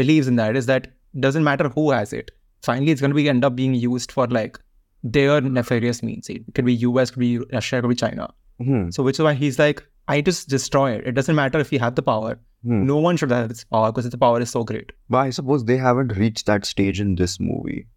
believes 0.01 0.27
in 0.27 0.35
that 0.41 0.55
is 0.61 0.65
that 0.67 0.87
it 0.87 1.21
doesn't 1.27 1.43
matter 1.43 1.69
who 1.69 1.89
has 1.91 2.13
it. 2.21 2.31
Finally, 2.69 2.91
it's 2.91 3.01
going 3.01 3.11
to 3.11 3.15
be 3.15 3.27
end 3.29 3.45
up 3.49 3.55
being 3.55 3.73
used 3.73 4.11
for 4.11 4.27
like 4.27 4.59
their 5.03 5.41
nefarious 5.41 6.01
means. 6.03 6.29
It 6.29 6.43
could 6.53 6.65
be 6.65 6.75
US, 6.85 7.11
could 7.11 7.19
be 7.19 7.37
Russia, 7.57 7.81
could 7.81 7.89
be 7.89 7.95
China. 7.95 8.29
Hmm. 8.63 8.89
So 8.97 9.03
which 9.03 9.19
is 9.19 9.23
why 9.29 9.33
he's 9.33 9.59
like, 9.59 9.83
I 10.07 10.21
just 10.21 10.49
destroy 10.49 10.91
it. 10.97 11.07
It 11.07 11.13
doesn't 11.21 11.35
matter 11.35 11.59
if 11.65 11.71
you 11.71 11.79
have 11.79 11.95
the 11.95 12.01
power. 12.11 12.39
Hmm. 12.63 12.85
No 12.85 12.97
one 12.97 13.17
should 13.17 13.31
have 13.31 13.49
this 13.49 13.63
power 13.63 13.91
because 13.91 14.09
the 14.09 14.17
power 14.17 14.41
is 14.41 14.49
so 14.49 14.63
great. 14.63 14.91
But 15.09 15.19
I 15.19 15.29
suppose 15.29 15.65
they 15.65 15.77
haven't 15.77 16.17
reached 16.17 16.45
that 16.47 16.65
stage 16.65 16.99
in 16.99 17.15
this 17.15 17.39
movie. 17.39 17.87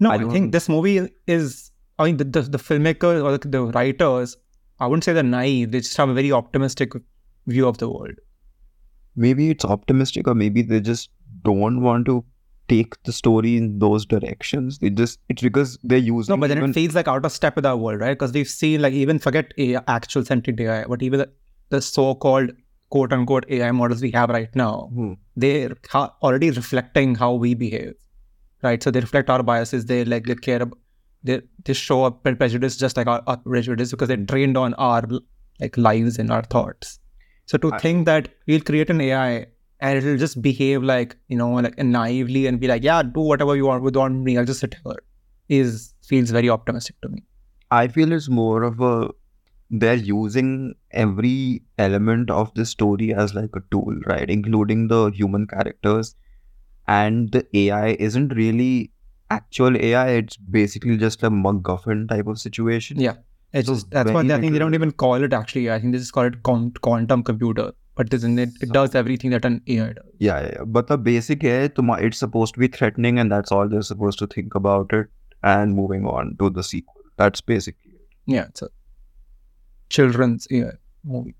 No, 0.00 0.10
I 0.10 0.14
I, 0.14 0.28
think 0.28 0.52
this 0.52 0.68
movie 0.68 1.08
is. 1.26 1.70
I 1.98 2.04
mean, 2.04 2.16
the, 2.16 2.24
the, 2.24 2.42
the 2.42 2.58
filmmakers 2.58 3.22
or 3.22 3.36
the, 3.36 3.48
the 3.48 3.62
writers, 3.66 4.36
I 4.78 4.86
wouldn't 4.86 5.04
say 5.04 5.12
they're 5.12 5.22
naive. 5.24 5.72
They 5.72 5.80
just 5.80 5.96
have 5.96 6.08
a 6.08 6.14
very 6.14 6.30
optimistic 6.30 6.92
view 7.46 7.66
of 7.66 7.78
the 7.78 7.88
world. 7.88 8.14
Maybe 9.16 9.50
it's 9.50 9.64
optimistic, 9.64 10.28
or 10.28 10.34
maybe 10.34 10.62
they 10.62 10.80
just 10.80 11.10
don't 11.42 11.82
want 11.82 12.06
to 12.06 12.24
take 12.68 13.02
the 13.02 13.12
story 13.12 13.56
in 13.56 13.78
those 13.78 14.06
directions. 14.06 14.78
They 14.78 14.90
just 14.90 15.18
it's 15.28 15.42
because 15.42 15.78
they're 15.82 15.98
using 15.98 16.32
No, 16.32 16.36
but 16.36 16.48
then 16.48 16.58
even- 16.58 16.70
it 16.70 16.74
feels 16.74 16.94
like 16.94 17.08
out 17.08 17.24
of 17.24 17.32
step 17.32 17.56
with 17.56 17.66
our 17.66 17.76
world, 17.76 18.00
right? 18.00 18.12
Because 18.12 18.32
we've 18.32 18.48
seen 18.48 18.80
like 18.80 18.92
even 18.92 19.18
forget 19.18 19.52
a 19.58 19.76
actual 19.90 20.24
sentient 20.24 20.60
AI, 20.60 20.84
but 20.84 21.02
even 21.02 21.20
the, 21.20 21.30
the 21.70 21.82
so-called 21.82 22.52
quote 22.90 23.12
unquote 23.12 23.44
AI 23.50 23.70
models 23.72 24.02
we 24.02 24.10
have 24.12 24.30
right 24.30 24.54
now, 24.54 24.90
Hmm. 24.94 25.12
they're 25.36 25.76
ha- 25.90 26.12
already 26.22 26.50
reflecting 26.50 27.14
how 27.14 27.32
we 27.34 27.54
behave, 27.54 27.94
right? 28.62 28.82
So 28.82 28.90
they 28.90 29.00
reflect 29.00 29.30
our 29.30 29.42
biases. 29.42 29.86
They 29.86 30.04
like 30.04 30.24
they 30.26 30.34
care 30.36 30.62
about 30.62 30.78
they 31.24 31.40
they 31.64 31.72
show 31.72 32.04
up 32.04 32.22
pre- 32.22 32.34
prejudice 32.36 32.76
just 32.76 32.96
like 32.96 33.06
our, 33.08 33.22
our 33.26 33.36
prejudice 33.36 33.90
because 33.90 34.08
they're 34.08 34.24
trained 34.32 34.56
on 34.56 34.74
our 34.74 35.02
like 35.60 35.76
lives 35.76 36.18
and 36.18 36.30
our 36.30 36.42
thoughts. 36.42 36.98
So 37.46 37.58
to 37.58 37.72
I- 37.72 37.78
think 37.78 38.06
that 38.06 38.28
we'll 38.46 38.60
create 38.60 38.90
an 38.90 39.00
AI 39.00 39.46
and 39.80 39.98
it'll 39.98 40.16
just 40.16 40.40
behave 40.42 40.82
like 40.82 41.16
you 41.28 41.36
know 41.36 41.50
like 41.52 41.76
naively 41.78 42.46
and 42.46 42.60
be 42.60 42.68
like 42.68 42.82
yeah 42.84 43.02
do 43.02 43.20
whatever 43.20 43.54
you 43.56 43.66
want 43.66 43.82
without 43.82 44.12
me 44.12 44.36
I'll 44.38 44.44
just 44.44 44.60
sit 44.60 44.74
here 44.84 44.96
is 45.48 45.94
feels 46.06 46.30
very 46.30 46.48
optimistic 46.50 47.00
to 47.02 47.08
me. 47.08 47.22
I 47.70 47.86
feel 47.88 48.12
it's 48.12 48.28
more 48.28 48.62
of 48.64 48.80
a 48.80 49.08
they're 49.70 49.94
using 49.94 50.74
every 50.92 51.62
element 51.78 52.30
of 52.30 52.52
the 52.54 52.64
story 52.64 53.12
as 53.14 53.34
like 53.34 53.50
a 53.54 53.62
tool, 53.70 53.94
right? 54.06 54.28
Including 54.28 54.88
the 54.88 55.10
human 55.10 55.46
characters. 55.46 56.14
And 56.86 57.30
the 57.32 57.46
AI 57.54 57.88
isn't 57.98 58.30
really 58.34 58.92
actual 59.30 59.76
AI, 59.76 60.08
it's 60.08 60.36
basically 60.36 60.96
just 60.96 61.22
a 61.22 61.30
MacGuffin 61.30 62.08
type 62.08 62.26
of 62.26 62.38
situation. 62.38 62.98
Yeah. 62.98 63.16
It's 63.52 63.66
So 63.66 63.74
just 63.74 63.90
that's 63.90 64.10
why 64.10 64.20
I 64.20 64.40
think 64.40 64.52
they 64.52 64.58
don't 64.58 64.74
even 64.74 64.92
call 64.92 65.14
it 65.22 65.32
actually. 65.32 65.70
I 65.70 65.78
think 65.78 65.92
they 65.92 65.98
just 65.98 66.12
call 66.12 66.24
it 66.24 66.42
con- 66.42 66.72
quantum 66.80 67.22
computer. 67.22 67.72
But 67.94 68.12
isn't 68.14 68.38
it? 68.38 68.50
It 68.60 68.72
does 68.72 68.94
everything 68.94 69.30
that 69.30 69.44
an 69.44 69.60
AI 69.66 69.92
does. 69.92 70.04
Yeah, 70.18 70.42
yeah. 70.42 70.64
But 70.64 70.86
the 70.86 70.96
basic 70.96 71.40
tuma- 71.40 72.00
it's 72.00 72.18
supposed 72.18 72.54
to 72.54 72.60
be 72.60 72.68
threatening, 72.68 73.18
and 73.18 73.32
that's 73.32 73.50
all 73.50 73.68
they're 73.68 73.82
supposed 73.82 74.18
to 74.20 74.26
think 74.26 74.54
about 74.54 74.92
it. 74.92 75.08
And 75.42 75.74
moving 75.74 76.06
on 76.06 76.36
to 76.38 76.50
the 76.50 76.62
sequel. 76.62 77.02
That's 77.16 77.40
basically 77.40 77.92
it. 77.92 78.00
Yeah, 78.26 78.44
it's 78.44 78.62
a 78.62 78.68
children's 79.88 80.46
AI 80.50 80.72
movie. 81.04 81.34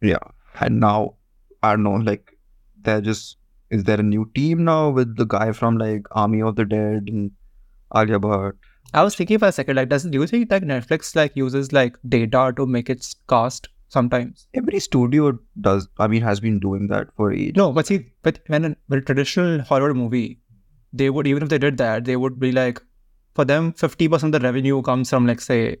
Yeah. 0.00 0.18
And 0.60 0.80
now, 0.80 1.14
I 1.62 1.72
don't 1.72 1.82
know, 1.82 1.94
like, 1.94 2.36
they're 2.82 3.00
just, 3.00 3.36
is 3.70 3.84
there 3.84 4.00
a 4.00 4.02
new 4.02 4.30
team 4.34 4.64
now 4.64 4.90
with 4.90 5.16
the 5.16 5.24
guy 5.24 5.52
from 5.52 5.78
like 5.78 6.06
Army 6.12 6.42
of 6.42 6.56
the 6.56 6.64
Dead 6.64 7.04
and 7.08 7.30
Alia 7.94 8.18
Bhatt? 8.18 8.52
I 8.94 9.02
was 9.02 9.14
thinking 9.14 9.38
for 9.38 9.48
a 9.48 9.52
second, 9.52 9.76
like, 9.76 9.90
does 9.90 10.04
do 10.04 10.18
you 10.18 10.26
think 10.26 10.50
like 10.50 10.62
Netflix 10.62 11.14
like 11.14 11.36
uses 11.36 11.72
like 11.72 11.98
data 12.08 12.54
to 12.56 12.66
make 12.66 12.88
its 12.88 13.14
cast 13.28 13.68
sometimes? 13.88 14.46
Every 14.54 14.80
studio 14.80 15.38
does, 15.60 15.88
I 15.98 16.06
mean, 16.06 16.22
has 16.22 16.40
been 16.40 16.58
doing 16.58 16.86
that 16.88 17.08
for 17.14 17.32
ages. 17.32 17.56
No, 17.56 17.72
but 17.72 17.86
see, 17.86 18.06
but 18.22 18.40
when 18.46 18.64
a, 18.64 18.76
when 18.86 19.00
a 19.00 19.02
traditional 19.02 19.60
horror 19.60 19.92
movie, 19.92 20.40
they 20.92 21.10
would 21.10 21.26
even 21.26 21.42
if 21.42 21.50
they 21.50 21.58
did 21.58 21.76
that, 21.76 22.06
they 22.06 22.16
would 22.16 22.40
be 22.40 22.50
like, 22.50 22.80
for 23.34 23.44
them, 23.44 23.74
fifty 23.74 24.08
percent 24.08 24.34
of 24.34 24.40
the 24.40 24.46
revenue 24.46 24.80
comes 24.80 25.10
from 25.10 25.26
like 25.26 25.40
say 25.40 25.76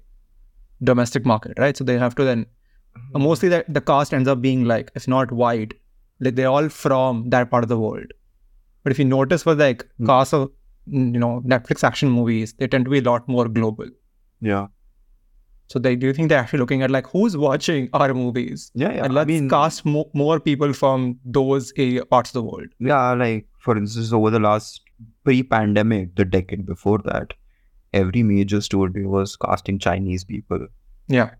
domestic 0.82 1.24
market, 1.26 1.58
right? 1.58 1.76
So 1.76 1.84
they 1.84 1.98
have 1.98 2.14
to 2.16 2.24
then 2.24 2.46
Mm-hmm. 2.96 3.22
mostly 3.22 3.48
the, 3.48 3.64
the 3.68 3.80
cast 3.80 4.12
ends 4.12 4.28
up 4.28 4.40
being 4.42 4.64
like 4.64 4.90
if 4.96 5.06
not 5.06 5.30
white 5.30 5.74
like 6.20 6.34
they're 6.34 6.48
all 6.48 6.68
from 6.68 7.28
that 7.30 7.48
part 7.50 7.62
of 7.62 7.68
the 7.68 7.78
world 7.78 8.06
but 8.82 8.90
if 8.90 8.98
you 8.98 9.04
notice 9.04 9.44
for 9.44 9.54
like 9.54 9.84
Mm. 10.00 10.06
cast 10.06 10.34
of 10.34 10.50
mm, 10.88 11.12
you 11.14 11.20
know 11.20 11.40
netflix 11.46 11.84
action 11.84 12.10
movies 12.10 12.54
they 12.58 12.66
tend 12.66 12.86
to 12.86 12.90
be 12.90 12.98
a 12.98 13.02
lot 13.02 13.28
more 13.28 13.46
global 13.46 13.86
Yeah. 14.40 14.66
so 15.68 15.78
they 15.78 15.94
do 15.94 16.06
you 16.08 16.12
think 16.12 16.28
they're 16.30 16.38
actually 16.40 16.58
looking 16.58 16.82
at 16.82 16.90
like 16.90 17.06
who's 17.06 17.36
watching 17.36 17.88
our 18.00 18.12
movies 18.14 18.72
Yeah, 18.74 18.92
yeah. 18.94 19.04
and 19.04 19.12
I 19.12 19.16
let's 19.16 19.28
mean, 19.28 19.48
cast 19.48 19.84
mo- 19.86 20.10
more 20.14 20.40
people 20.40 20.72
from 20.72 21.18
those 21.24 21.72
area, 21.76 22.04
parts 22.04 22.30
of 22.30 22.34
the 22.34 22.42
world 22.42 22.68
Yeah, 22.80 23.12
like 23.12 23.46
for 23.60 23.76
instance, 23.76 24.12
over 24.12 24.30
the 24.30 24.40
last 24.40 24.80
pre-pandemic, 25.24 26.16
the 26.16 26.24
decade 26.24 26.66
before 26.66 26.98
that, 27.04 27.34
every 27.92 28.22
major 28.22 28.60
studio 28.60 29.08
was 29.08 29.36
casting 29.36 29.78
Chinese 29.78 30.24
people. 30.24 30.66
yeah 31.08 31.30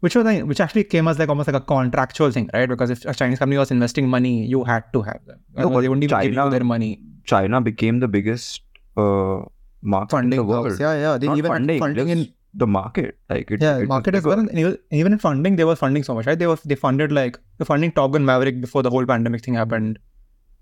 which 0.00 0.14
was 0.14 0.24
like, 0.26 0.44
which 0.44 0.60
actually 0.60 0.84
came 0.84 1.08
as 1.08 1.18
like 1.18 1.28
almost 1.28 1.48
like 1.50 1.56
a 1.56 1.64
contractual 1.72 2.30
thing 2.30 2.48
right 2.54 2.68
because 2.68 2.90
if 2.94 3.04
a 3.06 3.14
chinese 3.14 3.38
company 3.38 3.58
was 3.58 3.70
investing 3.70 4.08
money 4.08 4.32
you 4.54 4.62
had 4.64 4.84
to 4.92 5.00
have 5.02 5.20
them 5.26 5.38
No, 5.54 5.62
Otherwise 5.62 5.82
they 5.82 5.88
wouldn't 5.88 6.04
even 6.04 6.20
give 6.22 6.34
you 6.34 6.50
their 6.50 6.64
money 6.64 7.00
China 7.24 7.60
became 7.60 8.00
the 8.00 8.08
biggest 8.08 8.62
uh, 8.96 9.40
market 9.82 10.10
funding 10.16 10.38
in 10.40 10.46
the 10.46 10.50
world. 10.52 10.68
house. 10.70 10.80
yeah 10.80 10.94
yeah 11.04 11.18
they 11.18 11.26
Not 11.26 11.38
even 11.38 11.50
funding, 11.52 11.80
funding 11.80 12.08
in 12.16 12.32
the 12.54 12.66
market. 12.66 13.18
Like 13.30 13.50
it, 13.50 13.60
Yeah, 13.62 13.78
it 13.78 13.88
market 13.88 14.14
as 14.14 14.22
bigger. 14.22 14.36
well. 14.36 14.48
And 14.48 14.58
even- 14.58 14.78
even 14.90 15.12
in 15.12 15.18
funding, 15.18 15.56
they 15.56 15.64
were 15.70 15.76
funding 15.76 16.02
so 16.04 16.14
much, 16.14 16.24
right? 16.28 16.38
They 16.42 16.46
were 16.46 16.58
they 16.64 16.74
funded 16.74 17.12
like 17.12 17.38
the 17.58 17.66
funding 17.70 17.92
Top 17.92 18.12
Gun 18.12 18.24
Maverick 18.24 18.60
before 18.62 18.82
the 18.82 18.88
whole 18.94 19.04
pandemic 19.10 19.42
thing 19.44 19.54
happened, 19.54 19.98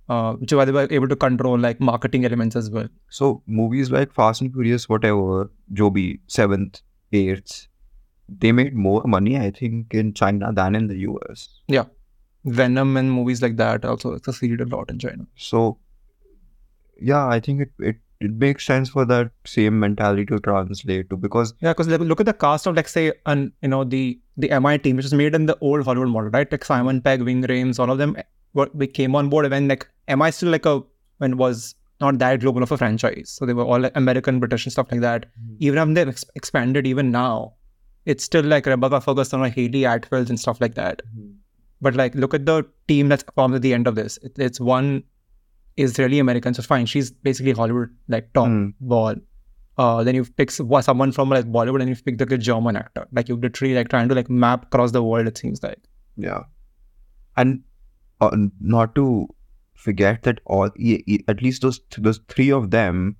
uh, 0.08 0.34
which 0.34 0.52
is 0.52 0.56
why 0.56 0.64
they 0.64 0.72
were 0.72 0.88
able 0.90 1.08
to 1.08 1.16
control 1.16 1.58
like 1.58 1.80
marketing 1.80 2.24
elements 2.24 2.56
as 2.56 2.70
well. 2.70 2.88
So 3.10 3.42
movies 3.46 3.90
like 3.90 4.12
Fast 4.12 4.40
and 4.40 4.52
Furious, 4.52 4.88
whatever, 4.88 5.50
Joby, 5.72 6.20
seventh, 6.26 6.82
eighth, 7.12 7.68
they 8.28 8.52
made 8.52 8.74
more 8.74 9.02
money, 9.04 9.38
I 9.38 9.50
think, 9.50 9.94
in 9.94 10.14
China 10.14 10.52
than 10.52 10.74
in 10.74 10.88
the 10.88 10.96
US. 11.08 11.48
Yeah. 11.68 11.84
Venom 12.44 12.96
and 12.96 13.10
movies 13.10 13.40
like 13.40 13.56
that 13.56 13.84
also 13.84 14.18
succeeded 14.18 14.60
a 14.60 14.66
lot 14.66 14.90
in 14.90 14.98
China. 14.98 15.26
So 15.36 15.78
yeah, 17.00 17.26
I 17.26 17.40
think 17.40 17.62
it, 17.62 17.70
it, 17.78 17.96
it 18.20 18.32
makes 18.32 18.66
sense 18.66 18.88
for 18.90 19.04
that 19.06 19.30
same 19.44 19.80
mentality 19.80 20.26
to 20.26 20.38
translate 20.38 21.10
to 21.10 21.16
because 21.16 21.54
Yeah, 21.60 21.72
because 21.72 21.88
look 21.88 22.20
at 22.20 22.26
the 22.26 22.32
cast 22.34 22.66
of 22.66 22.76
like 22.76 22.88
say, 22.88 23.12
and 23.26 23.52
you 23.62 23.68
know 23.68 23.84
the 23.84 24.18
the 24.36 24.48
MI 24.60 24.78
team, 24.78 24.96
which 24.96 25.06
is 25.06 25.14
made 25.14 25.34
in 25.34 25.46
the 25.46 25.56
old 25.60 25.84
Hollywood 25.84 26.08
model, 26.08 26.30
right? 26.30 26.50
Like 26.50 26.64
Simon 26.64 27.00
Pegg, 27.00 27.22
Ving 27.22 27.42
Rhames, 27.42 27.78
all 27.78 27.90
of 27.90 27.98
them, 27.98 28.16
were, 28.54 28.70
they 28.74 28.86
came 28.86 29.14
on 29.14 29.28
board 29.28 29.50
when 29.50 29.68
like 29.68 29.86
MI 30.08 30.30
still 30.30 30.50
like 30.50 30.66
a 30.66 30.82
when 31.18 31.36
was 31.36 31.74
not 32.00 32.18
that 32.18 32.40
global 32.40 32.62
of 32.62 32.72
a 32.72 32.76
franchise, 32.78 33.30
so 33.30 33.46
they 33.46 33.52
were 33.54 33.64
all 33.64 33.78
like 33.80 33.92
American, 33.96 34.40
British, 34.40 34.64
and 34.66 34.72
stuff 34.72 34.88
like 34.90 35.00
that. 35.00 35.26
even 35.58 35.78
if 35.90 35.94
they've 35.94 36.08
ex- 36.08 36.24
expanded 36.34 36.86
even 36.86 37.10
now, 37.10 37.54
it's 38.04 38.24
still 38.24 38.44
like 38.44 38.66
Rebecca 38.66 39.00
Ferguson 39.00 39.40
or 39.40 39.48
Hayley 39.48 39.84
Atwell 39.84 40.26
and 40.28 40.38
stuff 40.38 40.60
like 40.60 40.74
that. 40.74 41.02
But 41.80 41.94
like, 41.94 42.14
look 42.14 42.34
at 42.34 42.46
the 42.46 42.64
team 42.88 43.08
that's 43.08 43.24
formed 43.34 43.54
at 43.54 43.62
the 43.62 43.72
end 43.74 43.86
of 43.86 43.94
this. 43.94 44.18
It, 44.22 44.32
it's 44.38 44.58
one 44.60 45.04
Israeli 45.76 46.18
American, 46.18 46.54
so 46.54 46.62
fine. 46.62 46.86
She's 46.86 47.10
basically 47.10 47.52
Hollywood 47.52 47.90
like 48.08 48.32
top 48.32 48.46
Hmm. 48.48 48.68
ball. 48.80 49.14
Uh, 49.76 50.04
then 50.04 50.14
you 50.14 50.24
pick 50.24 50.50
someone 50.52 51.10
from 51.12 51.30
like 51.30 51.46
Bollywood, 51.46 51.80
and 51.80 51.88
you 51.88 51.96
pick 51.96 52.18
the 52.18 52.26
good 52.26 52.40
German 52.40 52.76
actor. 52.76 53.06
Like 53.12 53.28
you're 53.28 53.38
literally 53.38 53.74
like 53.74 53.88
trying 53.88 54.08
to 54.08 54.14
like 54.14 54.28
map 54.30 54.66
across 54.66 54.92
the 54.92 55.02
world. 55.02 55.26
It 55.26 55.38
seems 55.38 55.62
like 55.62 55.78
Yeah. 56.16 56.42
And 57.36 57.62
uh, 58.20 58.36
not 58.60 58.94
to 58.94 59.28
forget 59.74 60.22
that 60.22 60.40
all 60.46 60.64
at 61.28 61.42
least 61.42 61.62
those 61.62 61.80
those 61.98 62.20
three 62.28 62.50
of 62.50 62.70
them 62.70 63.16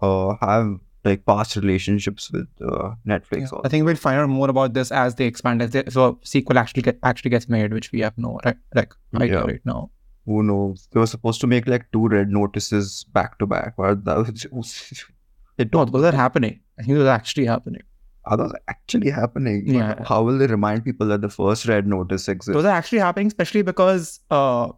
uh, 0.00 0.34
have 0.40 0.78
like 1.04 1.26
past 1.26 1.56
relationships 1.56 2.30
with 2.30 2.46
uh, 2.64 2.90
Netflix. 3.06 3.50
Yeah. 3.52 3.58
I 3.64 3.68
think 3.68 3.84
we'll 3.84 3.96
find 3.96 4.20
out 4.20 4.28
more 4.28 4.48
about 4.48 4.72
this 4.74 4.92
as 4.92 5.16
they 5.16 5.26
expand. 5.26 5.60
As 5.60 5.70
they, 5.70 5.82
a 5.84 6.12
sequel 6.22 6.58
actually 6.58 6.82
get, 6.82 6.98
actually 7.02 7.30
gets 7.30 7.48
made, 7.48 7.72
which 7.72 7.90
we 7.90 8.00
have 8.00 8.16
no 8.16 8.38
right, 8.44 8.56
like 8.74 8.94
idea 9.16 9.38
Yeah. 9.38 9.40
right 9.44 9.60
now. 9.64 9.90
Who 10.26 10.44
knows? 10.44 10.88
They 10.92 11.00
were 11.00 11.06
supposed 11.08 11.40
to 11.40 11.48
make 11.48 11.66
like 11.66 11.90
two 11.92 12.06
red 12.06 12.28
notices 12.30 13.04
back 13.12 13.38
to 13.40 13.46
back. 13.46 13.74
But 13.76 14.04
that 14.04 14.46
was, 14.52 15.04
it 15.58 15.72
No, 15.72 15.84
those 15.84 16.04
are 16.04 16.16
happening. 16.16 16.60
I 16.78 16.84
think 16.84 16.96
those 16.98 17.08
are 17.08 17.10
actually 17.16 17.46
happening. 17.46 17.82
Are 18.24 18.36
those 18.36 18.52
actually 18.68 19.10
happening? 19.10 19.64
Yeah. 19.66 20.02
How 20.04 20.22
will 20.22 20.38
they 20.38 20.46
remind 20.46 20.84
people 20.84 21.06
that 21.08 21.20
the 21.20 21.28
first 21.28 21.66
red 21.66 21.86
notice 21.86 22.28
exists? 22.28 22.54
Those 22.54 22.64
are 22.64 22.76
actually 22.76 22.98
happening, 22.98 23.26
especially 23.26 23.62
because 23.62 24.20
uh, 24.30 24.68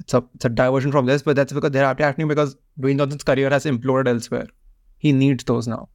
it's 0.00 0.14
a 0.14 0.24
it's 0.34 0.44
a 0.44 0.48
diversion 0.48 0.90
from 0.90 1.06
this, 1.06 1.22
but 1.22 1.36
that's 1.36 1.52
because 1.52 1.70
they're 1.70 1.84
actually 1.84 2.04
happening 2.04 2.28
because 2.28 2.56
Dwayne 2.80 2.98
Johnson's 2.98 3.22
career 3.22 3.50
has 3.50 3.64
imploded 3.64 4.08
elsewhere. 4.08 4.46
He 4.98 5.12
needs 5.12 5.44
those 5.44 5.68
now. 5.68 5.88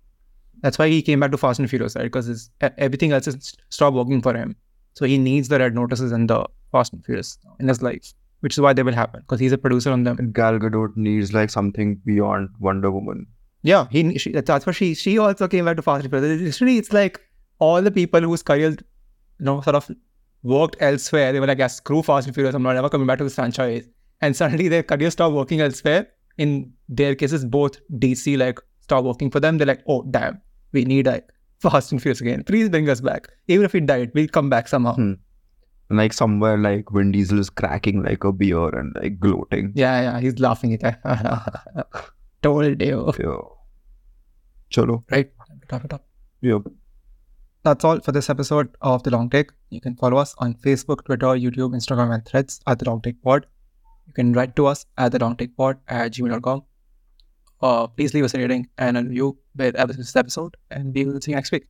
That's 0.61 0.77
why 0.77 0.89
he 0.89 1.01
came 1.01 1.19
back 1.19 1.31
to 1.31 1.37
Fast 1.37 1.59
and 1.59 1.69
Furious, 1.69 1.95
right? 1.95 2.03
Because 2.03 2.25
his, 2.25 2.49
everything 2.77 3.11
else 3.13 3.25
has 3.25 3.53
stopped 3.69 3.95
working 3.95 4.21
for 4.21 4.33
him. 4.35 4.55
So 4.93 5.05
he 5.05 5.17
needs 5.17 5.47
the 5.47 5.57
red 5.59 5.73
notices 5.73 6.11
and 6.11 6.29
the 6.29 6.45
Fast 6.71 6.93
and 6.93 7.03
Furious 7.03 7.37
in 7.59 7.67
his 7.67 7.81
life, 7.81 8.13
which 8.41 8.53
is 8.53 8.61
why 8.61 8.73
they 8.73 8.83
will 8.83 8.93
happen 8.93 9.21
because 9.21 9.39
he's 9.39 9.53
a 9.53 9.57
producer 9.57 9.91
on 9.91 10.03
them. 10.03 10.17
And 10.19 10.33
Gal 10.33 10.59
Gadot 10.59 10.95
needs 10.95 11.33
like 11.33 11.49
something 11.49 11.95
beyond 12.05 12.49
Wonder 12.59 12.91
Woman. 12.91 13.27
Yeah, 13.61 13.87
he 13.89 14.17
she, 14.17 14.31
that's 14.31 14.65
why 14.65 14.71
she 14.71 14.93
she 14.95 15.17
also 15.17 15.47
came 15.47 15.65
back 15.65 15.75
to 15.75 15.81
Fast 15.81 16.05
and 16.05 16.11
Furious. 16.11 16.41
Literally, 16.41 16.77
it's 16.77 16.93
like 16.93 17.19
all 17.59 17.81
the 17.81 17.91
people 17.91 18.21
whose 18.21 18.41
careers, 18.41 18.75
you 19.39 19.45
know, 19.45 19.61
sort 19.61 19.75
of 19.75 19.91
worked 20.43 20.77
elsewhere. 20.79 21.33
They 21.33 21.39
were 21.39 21.47
like, 21.47 21.59
yeah, 21.59 21.67
screw 21.67 22.01
Fast 22.01 22.27
and 22.27 22.33
Furious. 22.33 22.55
I'm 22.55 22.63
not 22.63 22.77
ever 22.77 22.89
coming 22.89 23.07
back 23.07 23.17
to 23.17 23.25
this 23.25 23.35
franchise. 23.35 23.87
And 24.21 24.35
suddenly 24.35 24.67
their 24.67 24.83
career 24.83 25.11
stopped 25.11 25.35
working 25.35 25.61
elsewhere. 25.61 26.07
In 26.37 26.71
their 26.87 27.15
cases, 27.15 27.43
both 27.43 27.79
DC 27.97 28.37
like 28.37 28.59
stopped 28.81 29.05
working 29.05 29.29
for 29.29 29.39
them. 29.39 29.57
They're 29.57 29.67
like, 29.67 29.83
oh 29.87 30.03
damn, 30.03 30.41
we 30.71 30.85
need 30.85 31.05
like 31.05 31.27
Fast 31.59 31.91
and 31.91 32.01
Furious 32.01 32.21
again. 32.21 32.43
Please 32.43 32.69
bring 32.69 32.89
us 32.89 33.01
back. 33.01 33.27
Even 33.47 33.65
if 33.65 33.73
we 33.73 33.81
died, 33.81 34.11
we'll 34.13 34.27
come 34.27 34.49
back 34.49 34.67
somehow. 34.67 34.95
Hmm. 34.95 35.13
Like 35.89 36.13
somewhere 36.13 36.57
like 36.57 36.85
Vin 36.91 37.11
Diesel 37.11 37.39
is 37.39 37.49
cracking 37.49 38.03
like 38.03 38.23
a 38.23 38.31
beer 38.31 38.69
and 38.69 38.95
like 39.01 39.19
gloating. 39.19 39.73
Yeah, 39.75 40.01
yeah, 40.01 40.19
he's 40.19 40.39
laughing 40.39 40.77
at 40.81 41.01
Told 42.41 42.81
you. 42.81 43.11
Yeah. 43.19 43.37
Chalo. 44.71 45.03
Right? 45.11 45.31
Wrap 45.71 45.85
it 45.85 45.93
up. 45.93 46.05
Yep. 46.41 46.61
That's 47.63 47.83
all 47.83 47.99
for 47.99 48.11
this 48.11 48.29
episode 48.29 48.69
of 48.81 49.03
The 49.03 49.11
Long 49.11 49.29
Take. 49.29 49.51
You 49.69 49.81
can 49.81 49.95
follow 49.95 50.17
us 50.17 50.33
on 50.37 50.53
Facebook, 50.53 51.03
Twitter, 51.05 51.27
YouTube, 51.27 51.75
Instagram, 51.75 52.13
and 52.13 52.25
threads 52.25 52.61
at 52.67 52.79
The 52.79 52.85
Long 52.85 53.01
Take 53.01 53.21
Pod. 53.21 53.45
You 54.07 54.13
can 54.13 54.31
write 54.33 54.55
to 54.55 54.67
us 54.67 54.85
at 54.97 55.11
The 55.11 55.19
Long 55.19 55.35
Take 55.35 55.55
Pod 55.57 55.77
at 55.87 56.13
gmail.com. 56.13 56.63
Uh, 57.61 57.87
please 57.87 58.13
leave 58.13 58.23
us 58.23 58.33
a 58.33 58.39
rating 58.39 58.67
and 58.77 58.97
a 58.97 59.03
review 59.03 59.37
wherever 59.55 59.91
this 59.91 60.15
episode, 60.15 60.55
and 60.71 60.93
we 60.95 61.03
will 61.03 61.19
see 61.19 61.31
you 61.31 61.35
next 61.35 61.51
week. 61.51 61.65